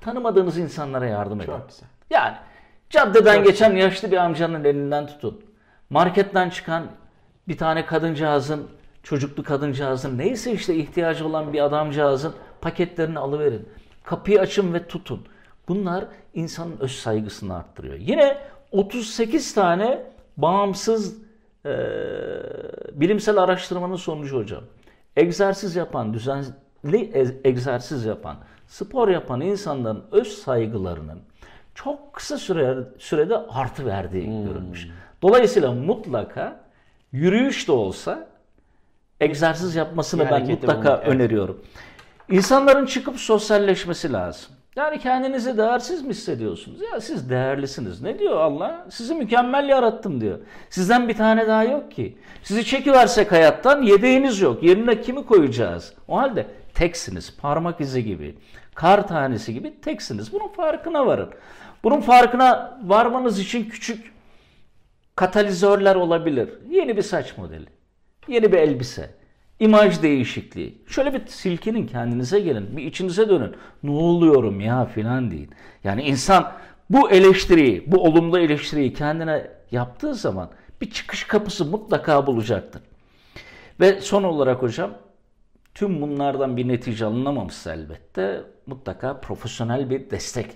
Tanımadığınız 0.00 0.58
insanlara 0.58 1.06
yardım 1.06 1.40
edin. 1.40 1.52
Çok 1.52 1.68
güzel. 1.68 1.88
Yani 2.10 2.36
caddeden 2.90 3.44
geçen 3.44 3.76
yaşlı 3.76 4.10
bir 4.10 4.16
amcanın 4.16 4.64
elinden 4.64 5.06
tutun. 5.06 5.44
Marketten 5.90 6.50
çıkan 6.50 6.86
bir 7.48 7.56
tane 7.56 7.86
kadıncağızın, 7.86 8.68
çocuklu 9.02 9.42
kadıncağızın, 9.42 10.18
neyse 10.18 10.52
işte 10.52 10.74
ihtiyacı 10.74 11.26
olan 11.26 11.52
bir 11.52 11.64
adamcağızın 11.64 12.34
paketlerini 12.60 13.18
alıverin. 13.18 13.68
Kapıyı 14.04 14.40
açın 14.40 14.74
ve 14.74 14.86
tutun. 14.86 15.26
Bunlar 15.68 16.04
insanın 16.34 16.76
öz 16.80 16.92
saygısını 16.92 17.56
arttırıyor. 17.56 17.94
Yine 17.98 18.38
38 18.72 19.54
tane 19.54 20.02
bağımsız 20.36 21.16
e, 21.66 21.70
bilimsel 22.92 23.38
araştırmanın 23.38 23.96
sonucu 23.96 24.36
hocam. 24.36 24.62
Egzersiz 25.18 25.76
yapan, 25.76 26.14
düzenli 26.14 27.10
egzersiz 27.44 28.04
yapan, 28.04 28.36
spor 28.66 29.08
yapan 29.08 29.40
insanların 29.40 30.04
öz 30.12 30.28
saygılarının 30.28 31.18
çok 31.74 32.12
kısa 32.12 32.38
süre, 32.38 32.76
sürede 32.98 33.36
artı 33.36 33.86
verdiği 33.86 34.44
görülmüş. 34.44 34.88
Dolayısıyla 35.22 35.72
mutlaka 35.72 36.60
yürüyüş 37.12 37.68
de 37.68 37.72
olsa 37.72 38.28
egzersiz 39.20 39.74
yapmasını 39.74 40.26
Bir 40.26 40.30
ben 40.30 40.46
mutlaka 40.46 40.82
bulmak, 40.82 41.00
evet. 41.02 41.14
öneriyorum. 41.14 41.64
İnsanların 42.30 42.86
çıkıp 42.86 43.16
sosyalleşmesi 43.16 44.12
lazım. 44.12 44.50
Yani 44.78 44.98
kendinizi 44.98 45.58
değersiz 45.58 46.02
mi 46.02 46.10
hissediyorsunuz? 46.10 46.80
Ya 46.92 47.00
siz 47.00 47.30
değerlisiniz. 47.30 48.02
Ne 48.02 48.18
diyor 48.18 48.36
Allah? 48.36 48.86
Sizi 48.90 49.14
mükemmel 49.14 49.68
yarattım 49.68 50.20
diyor. 50.20 50.38
Sizden 50.70 51.08
bir 51.08 51.14
tane 51.14 51.48
daha 51.48 51.64
yok 51.64 51.92
ki. 51.92 52.18
Sizi 52.42 52.64
çekiversek 52.64 53.32
hayattan 53.32 53.82
yedeğiniz 53.82 54.40
yok. 54.40 54.62
Yerine 54.62 55.00
kimi 55.00 55.26
koyacağız? 55.26 55.94
O 56.08 56.18
halde 56.18 56.46
teksiniz. 56.74 57.36
Parmak 57.36 57.80
izi 57.80 58.04
gibi. 58.04 58.38
Kar 58.74 59.08
tanesi 59.08 59.54
gibi 59.54 59.80
teksiniz. 59.80 60.32
Bunun 60.32 60.48
farkına 60.48 61.06
varın. 61.06 61.28
Bunun 61.84 62.00
farkına 62.00 62.78
varmanız 62.84 63.38
için 63.38 63.64
küçük 63.64 64.12
katalizörler 65.16 65.94
olabilir. 65.94 66.48
Yeni 66.70 66.96
bir 66.96 67.02
saç 67.02 67.38
modeli, 67.38 67.66
yeni 68.28 68.52
bir 68.52 68.58
elbise, 68.58 69.10
imaj 69.60 70.02
değişikliği. 70.02 70.82
Şöyle 70.86 71.14
bir 71.14 71.26
silkinin 71.26 71.86
kendinize 71.86 72.40
gelin, 72.40 72.76
bir 72.76 72.82
içinize 72.82 73.28
dönün. 73.28 73.56
Ne 73.82 73.90
oluyorum 73.90 74.60
ya 74.60 74.84
filan 74.84 75.30
deyin. 75.30 75.50
Yani 75.84 76.02
insan 76.02 76.52
bu 76.90 77.10
eleştiriyi, 77.10 77.84
bu 77.86 78.04
olumlu 78.04 78.38
eleştiriyi 78.38 78.92
kendine 78.92 79.50
yaptığı 79.70 80.14
zaman 80.14 80.50
bir 80.80 80.90
çıkış 80.90 81.24
kapısı 81.24 81.64
mutlaka 81.64 82.26
bulacaktır. 82.26 82.82
Ve 83.80 84.00
son 84.00 84.22
olarak 84.22 84.62
hocam 84.62 84.90
tüm 85.74 86.00
bunlardan 86.02 86.56
bir 86.56 86.68
netice 86.68 87.04
alınamamışsa 87.04 87.74
elbette 87.74 88.42
mutlaka 88.66 89.20
profesyonel 89.20 89.90
bir 89.90 90.10
destek 90.10 90.46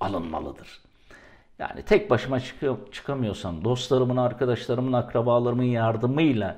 alınmalıdır. 0.00 0.80
Yani 1.58 1.82
tek 1.82 2.10
başıma 2.10 2.40
çıkıyor, 2.40 2.76
çıkamıyorsam, 2.92 3.64
dostlarımın, 3.64 4.16
arkadaşlarımın, 4.16 4.92
akrabalarımın 4.92 5.62
yardımıyla 5.62 6.56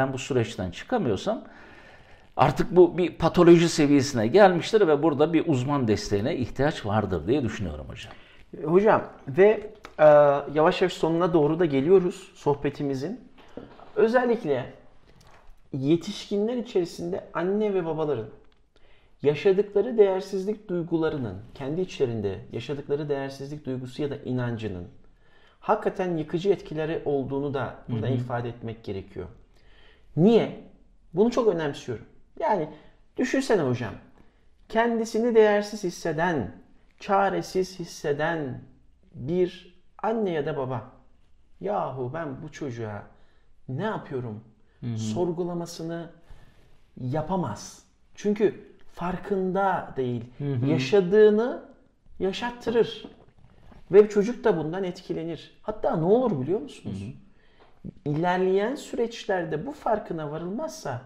ben 0.00 0.12
bu 0.12 0.18
süreçten 0.18 0.70
çıkamıyorsam 0.70 1.42
artık 2.36 2.76
bu 2.76 2.98
bir 2.98 3.14
patoloji 3.14 3.68
seviyesine 3.68 4.26
gelmiştir 4.26 4.88
ve 4.88 5.02
burada 5.02 5.32
bir 5.32 5.48
uzman 5.48 5.88
desteğine 5.88 6.36
ihtiyaç 6.36 6.86
vardır 6.86 7.26
diye 7.26 7.42
düşünüyorum 7.42 7.86
hocam. 7.88 8.12
Hocam 8.72 9.02
ve 9.28 9.70
e, 9.98 10.04
yavaş 10.54 10.82
yavaş 10.82 10.92
sonuna 10.92 11.32
doğru 11.32 11.58
da 11.58 11.64
geliyoruz 11.64 12.32
sohbetimizin. 12.34 13.20
Özellikle 13.96 14.72
yetişkinler 15.72 16.56
içerisinde 16.56 17.24
anne 17.34 17.74
ve 17.74 17.86
babaların 17.86 18.26
yaşadıkları 19.22 19.98
değersizlik 19.98 20.68
duygularının, 20.68 21.38
kendi 21.54 21.80
içlerinde 21.80 22.38
yaşadıkları 22.52 23.08
değersizlik 23.08 23.66
duygusu 23.66 24.02
ya 24.02 24.10
da 24.10 24.16
inancının 24.16 24.88
hakikaten 25.60 26.16
yıkıcı 26.16 26.50
etkileri 26.50 27.02
olduğunu 27.04 27.54
da 27.54 27.74
burada 27.88 28.08
ifade 28.08 28.48
etmek 28.48 28.84
gerekiyor. 28.84 29.26
Niye? 30.16 30.70
Bunu 31.14 31.30
çok 31.30 31.48
önemsiyorum. 31.48 32.04
Yani 32.40 32.68
düşünsene 33.16 33.62
hocam. 33.62 33.94
Kendisini 34.68 35.34
değersiz 35.34 35.84
hisseden, 35.84 36.52
çaresiz 36.98 37.78
hisseden 37.78 38.62
bir 39.14 39.80
anne 40.02 40.30
ya 40.30 40.46
da 40.46 40.56
baba. 40.56 40.92
Yahu 41.60 42.10
ben 42.14 42.42
bu 42.42 42.52
çocuğa 42.52 43.02
ne 43.68 43.82
yapıyorum? 43.82 44.44
Sorgulamasını 44.96 46.10
yapamaz. 47.00 47.82
Çünkü 48.14 48.74
farkında 48.94 49.94
değil. 49.96 50.24
Yaşadığını 50.70 51.62
yaşattırır. 52.18 53.04
Ve 53.92 54.08
çocuk 54.08 54.44
da 54.44 54.56
bundan 54.56 54.84
etkilenir. 54.84 55.58
Hatta 55.62 55.96
ne 55.96 56.04
olur 56.04 56.40
biliyor 56.40 56.60
musunuz? 56.60 57.02
İlerleyen 58.04 58.74
süreçlerde 58.74 59.66
bu 59.66 59.72
farkına 59.72 60.30
varılmazsa 60.30 61.02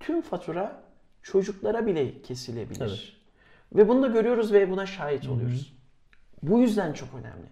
tüm 0.00 0.22
fatura 0.22 0.82
çocuklara 1.22 1.86
bile 1.86 2.22
kesilebilir. 2.22 3.20
Ve 3.72 3.88
bunu 3.88 4.02
da 4.02 4.06
görüyoruz 4.06 4.52
ve 4.52 4.70
buna 4.70 4.86
şahit 4.86 5.28
oluyoruz. 5.28 5.74
Bu 6.42 6.60
yüzden 6.60 6.92
çok 6.92 7.08
önemli. 7.14 7.46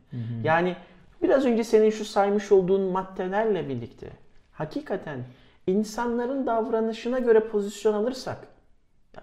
Yani 0.47 0.77
biraz 1.23 1.45
önce 1.45 1.65
senin 1.65 1.91
şu 1.91 2.05
saymış 2.05 2.53
olduğun 2.53 2.81
maddelerle 2.81 3.69
birlikte 3.69 4.11
hakikaten 4.53 5.25
insanların 5.67 6.47
davranışına 6.47 7.19
göre 7.19 7.41
pozisyon 7.41 7.95
alırsak 7.95 8.49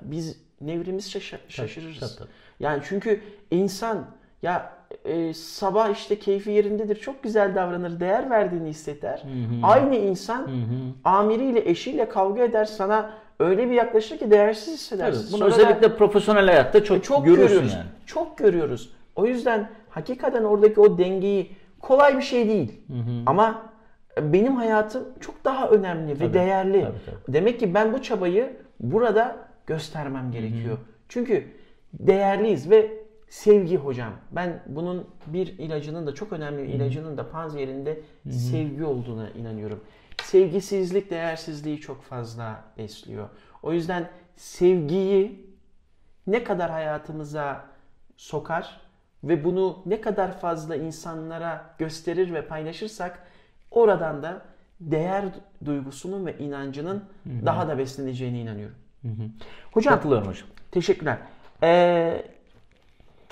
biz 0.02 0.38
nevrimiz 0.62 1.12
şaşırırız. 1.12 2.00
tabii, 2.00 2.16
tabii. 2.18 2.30
Yani 2.60 2.84
çünkü 2.86 3.22
insan 3.52 4.06
ya 4.44 4.72
e, 5.06 5.34
sabah 5.34 5.90
işte 5.90 6.20
keyfi 6.20 6.52
yerindedir, 6.52 6.96
çok 6.96 7.24
güzel 7.24 7.56
davranır, 7.56 8.00
değer 8.00 8.30
verdiğini 8.30 8.70
hisseder. 8.70 9.24
Aynı 9.64 9.96
insan 9.96 10.48
amiriyle, 11.04 11.70
eşiyle 11.70 12.10
kavga 12.10 12.44
eder 12.44 12.66
sana 12.66 13.10
öyle 13.40 13.70
bir 13.70 13.74
yaklaşır 13.76 14.18
ki 14.18 14.32
değersiz 14.32 14.74
hissedersin. 14.74 15.20
Evet, 15.22 15.32
bunu 15.32 15.40
Sonra 15.40 15.52
da- 15.52 15.56
özellikle 15.56 15.96
profesyonel 15.96 16.46
hayatta 16.46 16.84
çok, 16.84 17.04
çok 17.04 17.26
görürsün 17.26 17.44
görüyoruz. 17.48 17.74
yani. 17.74 17.86
Çok 18.06 18.38
görüyoruz. 18.38 18.94
O 19.16 19.26
yüzden 19.26 19.70
hakikaten 19.90 20.44
oradaki 20.44 20.80
o 20.80 20.98
dengeyi 20.98 21.52
kolay 21.82 22.18
bir 22.18 22.22
şey 22.22 22.50
değil. 22.50 22.82
Ama 23.26 23.62
benim 24.22 24.56
hayatım 24.56 25.04
çok 25.20 25.46
daha 25.46 25.70
önemli 25.70 26.20
ve 26.20 26.34
değerli. 26.34 26.82
tabii, 26.82 26.94
tabii. 27.06 27.34
Demek 27.34 27.60
ki 27.60 27.74
ben 27.74 27.94
bu 27.94 28.02
çabayı 28.02 28.54
burada 28.80 29.36
göstermem 29.68 30.32
gerekiyor. 30.32 30.78
Çünkü 31.10 31.44
değerliyiz 31.94 32.70
ve 32.70 33.03
sevgi 33.34 33.78
hocam. 33.78 34.14
Ben 34.32 34.64
bunun 34.66 35.08
bir 35.28 35.48
ilacının 35.48 36.08
da 36.08 36.16
çok 36.16 36.34
önemli 36.34 36.64
bir 36.64 36.68
ilacının 36.68 37.18
da 37.18 37.30
panzehirinde 37.30 38.00
sevgi 38.30 38.84
olduğuna 38.84 39.30
inanıyorum. 39.30 39.84
Sevgisizlik 40.24 41.10
değersizliği 41.10 41.80
çok 41.80 42.04
fazla 42.04 42.64
besliyor. 42.78 43.30
O 43.64 43.74
yüzden 43.74 44.10
sevgiyi 44.36 45.50
ne 46.28 46.44
kadar 46.44 46.72
hayatımıza 46.72 47.66
sokar 48.18 48.82
ve 49.24 49.44
bunu 49.44 49.82
ne 49.86 50.02
kadar 50.02 50.40
fazla 50.40 50.76
insanlara 50.76 51.76
gösterir 51.78 52.34
ve 52.34 52.48
paylaşırsak 52.48 53.28
oradan 53.72 54.24
da 54.24 54.42
değer 54.80 55.26
duygusunun 55.66 56.26
ve 56.26 56.38
inancının 56.38 57.04
daha 57.46 57.68
da 57.68 57.78
besleneceğine 57.78 58.40
inanıyorum. 58.40 58.76
Hocam 59.72 59.96
Katılıyorum 59.96 60.28
hocam. 60.28 60.48
teşekkürler. 60.72 61.18
Ee, 61.64 62.33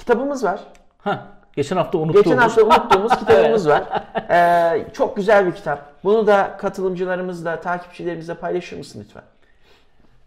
kitabımız 0.05 0.43
var. 0.43 0.59
Ha, 0.97 1.27
geçen 1.55 1.77
hafta 1.77 1.97
unuttuğumuz. 1.97 2.23
Geçen 2.23 2.37
hafta 2.37 2.63
unuttuğumuz 2.63 3.15
kitabımız 3.19 3.67
var. 3.69 3.83
Ee, 4.29 4.85
çok 4.93 5.15
güzel 5.15 5.45
bir 5.45 5.51
kitap. 5.51 6.03
Bunu 6.03 6.27
da 6.27 6.57
katılımcılarımızla, 6.57 7.61
takipçilerimizle 7.61 8.33
paylaşır 8.33 8.77
mısın 8.77 9.03
lütfen? 9.05 9.23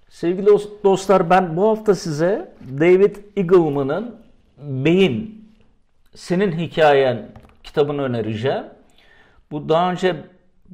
Sevgili 0.08 0.46
dost- 0.46 0.84
dostlar 0.84 1.30
ben 1.30 1.56
bu 1.56 1.68
hafta 1.68 1.94
size 1.94 2.52
David 2.80 3.16
Eagleman'ın 3.36 4.16
Beyin 4.58 5.48
Senin 6.14 6.52
Hikayen 6.52 7.28
kitabını 7.62 8.02
önereceğim. 8.02 8.64
Bu 9.50 9.68
daha 9.68 9.90
önce 9.90 10.16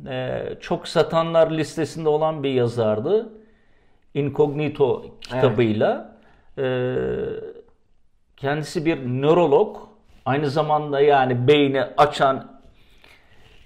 e, 0.08 0.42
çok 0.60 0.88
satanlar 0.88 1.50
listesinde 1.50 2.08
olan 2.08 2.42
bir 2.42 2.50
yazardı. 2.50 3.28
Incognito 4.14 5.06
kitabıyla. 5.20 6.16
E, 6.58 6.62
kendisi 8.40 8.84
bir 8.86 8.96
nörolog. 8.96 9.76
Aynı 10.24 10.50
zamanda 10.50 11.00
yani 11.00 11.48
beyni 11.48 11.82
açan, 11.82 12.60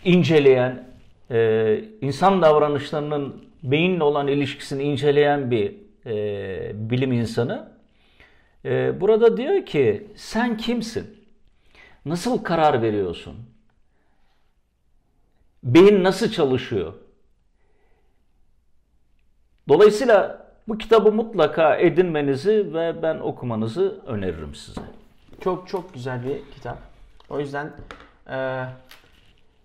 inceleyen, 0.04 0.88
e, 1.30 1.84
insan 2.00 2.42
davranışlarının 2.42 3.44
beyinle 3.62 4.04
olan 4.04 4.28
ilişkisini 4.28 4.82
inceleyen 4.82 5.50
bir 5.50 5.74
e, 6.06 6.90
bilim 6.90 7.12
insanı. 7.12 7.72
E, 8.64 9.00
burada 9.00 9.37
diyor 9.37 9.66
ki 9.66 10.06
sen 10.16 10.56
kimsin? 10.56 11.24
Nasıl 12.04 12.44
karar 12.44 12.82
veriyorsun? 12.82 13.37
Beyin 15.62 16.04
nasıl 16.04 16.30
çalışıyor? 16.30 16.92
Dolayısıyla 19.68 20.43
bu 20.68 20.79
kitabı 20.79 21.12
mutlaka 21.12 21.77
edinmenizi 21.77 22.74
ve 22.74 23.03
ben 23.03 23.18
okumanızı 23.18 24.00
öneririm 24.07 24.55
size. 24.55 24.81
Çok 25.40 25.68
çok 25.68 25.94
güzel 25.94 26.24
bir 26.24 26.53
kitap. 26.55 26.79
O 27.31 27.40
yüzden 27.40 27.72
e, 28.31 28.64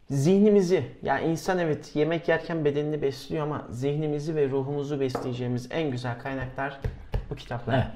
zihnimizi, 0.10 0.84
yani 1.04 1.26
insan 1.26 1.60
evet 1.60 1.96
yemek 1.96 2.28
yerken 2.28 2.66
bedenini 2.66 3.02
besliyor 3.02 3.44
ama 3.44 3.66
zihnimizi 3.70 4.36
ve 4.36 4.50
ruhumuzu 4.50 5.00
besleyeceğimiz 5.00 5.68
en 5.72 5.92
güzel 5.92 6.20
kaynaklar 6.20 6.80
bu 7.30 7.36
kitaplar. 7.36 7.74
Evet. 7.74 7.88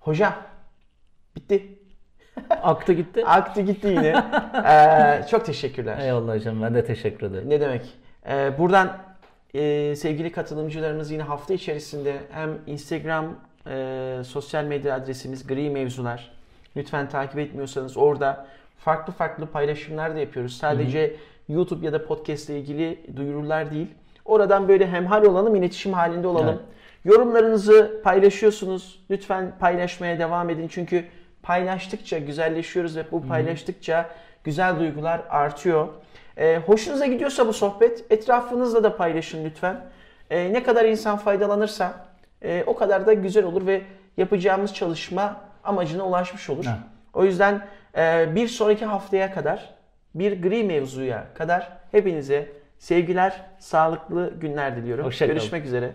Hocam, 0.00 0.34
bitti. 1.36 1.78
Aktı 2.50 2.92
gitti. 2.92 3.26
Aktı 3.26 3.60
gitti 3.60 3.86
yine. 3.86 4.24
Ee, 4.66 5.26
çok 5.30 5.46
teşekkürler. 5.46 5.98
Eyvallah 5.98 6.34
hocam 6.34 6.62
ben 6.62 6.74
de 6.74 6.84
teşekkür 6.84 7.26
ederim. 7.26 7.50
Ne 7.50 7.60
demek? 7.60 7.98
Ee, 8.28 8.58
buradan 8.58 8.98
e, 9.54 9.94
sevgili 9.96 10.32
katılımcılarımız 10.32 11.10
yine 11.10 11.22
hafta 11.22 11.54
içerisinde 11.54 12.20
hem 12.30 12.58
Instagram 12.66 13.34
e, 13.66 14.22
sosyal 14.24 14.64
medya 14.64 14.94
adresimiz 14.94 15.46
Gri 15.46 15.70
Mevzular. 15.70 16.30
Lütfen 16.76 17.08
takip 17.08 17.38
etmiyorsanız 17.38 17.96
orada 17.96 18.46
farklı 18.78 19.12
farklı 19.12 19.46
paylaşımlar 19.46 20.14
da 20.14 20.18
yapıyoruz. 20.18 20.56
Sadece 20.56 21.16
YouTube 21.48 21.86
ya 21.86 21.92
da 21.92 22.06
podcast 22.06 22.50
ile 22.50 22.58
ilgili 22.58 23.16
duyurular 23.16 23.70
değil. 23.70 23.86
Oradan 24.24 24.68
böyle 24.68 24.86
hemhal 24.86 25.24
olalım, 25.24 25.56
iletişim 25.56 25.92
halinde 25.92 26.26
olalım. 26.26 26.48
Evet. 26.48 26.60
Yorumlarınızı 27.04 28.00
paylaşıyorsunuz. 28.04 29.00
Lütfen 29.10 29.52
paylaşmaya 29.58 30.18
devam 30.18 30.50
edin. 30.50 30.68
Çünkü 30.68 31.04
paylaştıkça 31.42 32.18
güzelleşiyoruz 32.18 32.96
ve 32.96 33.04
bu 33.12 33.26
paylaştıkça 33.26 34.10
güzel 34.44 34.80
duygular 34.80 35.22
artıyor. 35.30 35.88
Ee, 36.36 36.60
hoşunuza 36.66 37.06
gidiyorsa 37.06 37.46
bu 37.46 37.52
sohbet 37.52 38.04
etrafınızla 38.10 38.84
da 38.84 38.96
paylaşın 38.96 39.44
lütfen. 39.44 39.80
Ee, 40.30 40.52
ne 40.52 40.62
kadar 40.62 40.84
insan 40.84 41.16
faydalanırsa 41.16 42.06
e, 42.42 42.64
o 42.66 42.76
kadar 42.76 43.06
da 43.06 43.12
güzel 43.12 43.44
olur 43.44 43.66
ve 43.66 43.82
yapacağımız 44.16 44.74
çalışma 44.74 45.40
amacına 45.64 46.06
ulaşmış 46.06 46.50
olur. 46.50 46.64
Evet. 46.68 46.78
O 47.14 47.24
yüzden 47.24 47.66
e, 47.96 48.34
bir 48.34 48.48
sonraki 48.48 48.84
haftaya 48.84 49.34
kadar 49.34 49.74
bir 50.14 50.42
gri 50.42 50.64
mevzuya 50.64 51.24
kadar 51.34 51.72
hepinize 51.92 52.48
sevgiler, 52.78 53.40
sağlıklı 53.58 54.32
günler 54.40 54.76
diliyorum. 54.76 55.04
Hoşça 55.04 55.26
kalın. 55.26 55.38
Görüşmek 55.38 55.66
üzere. 55.66 55.92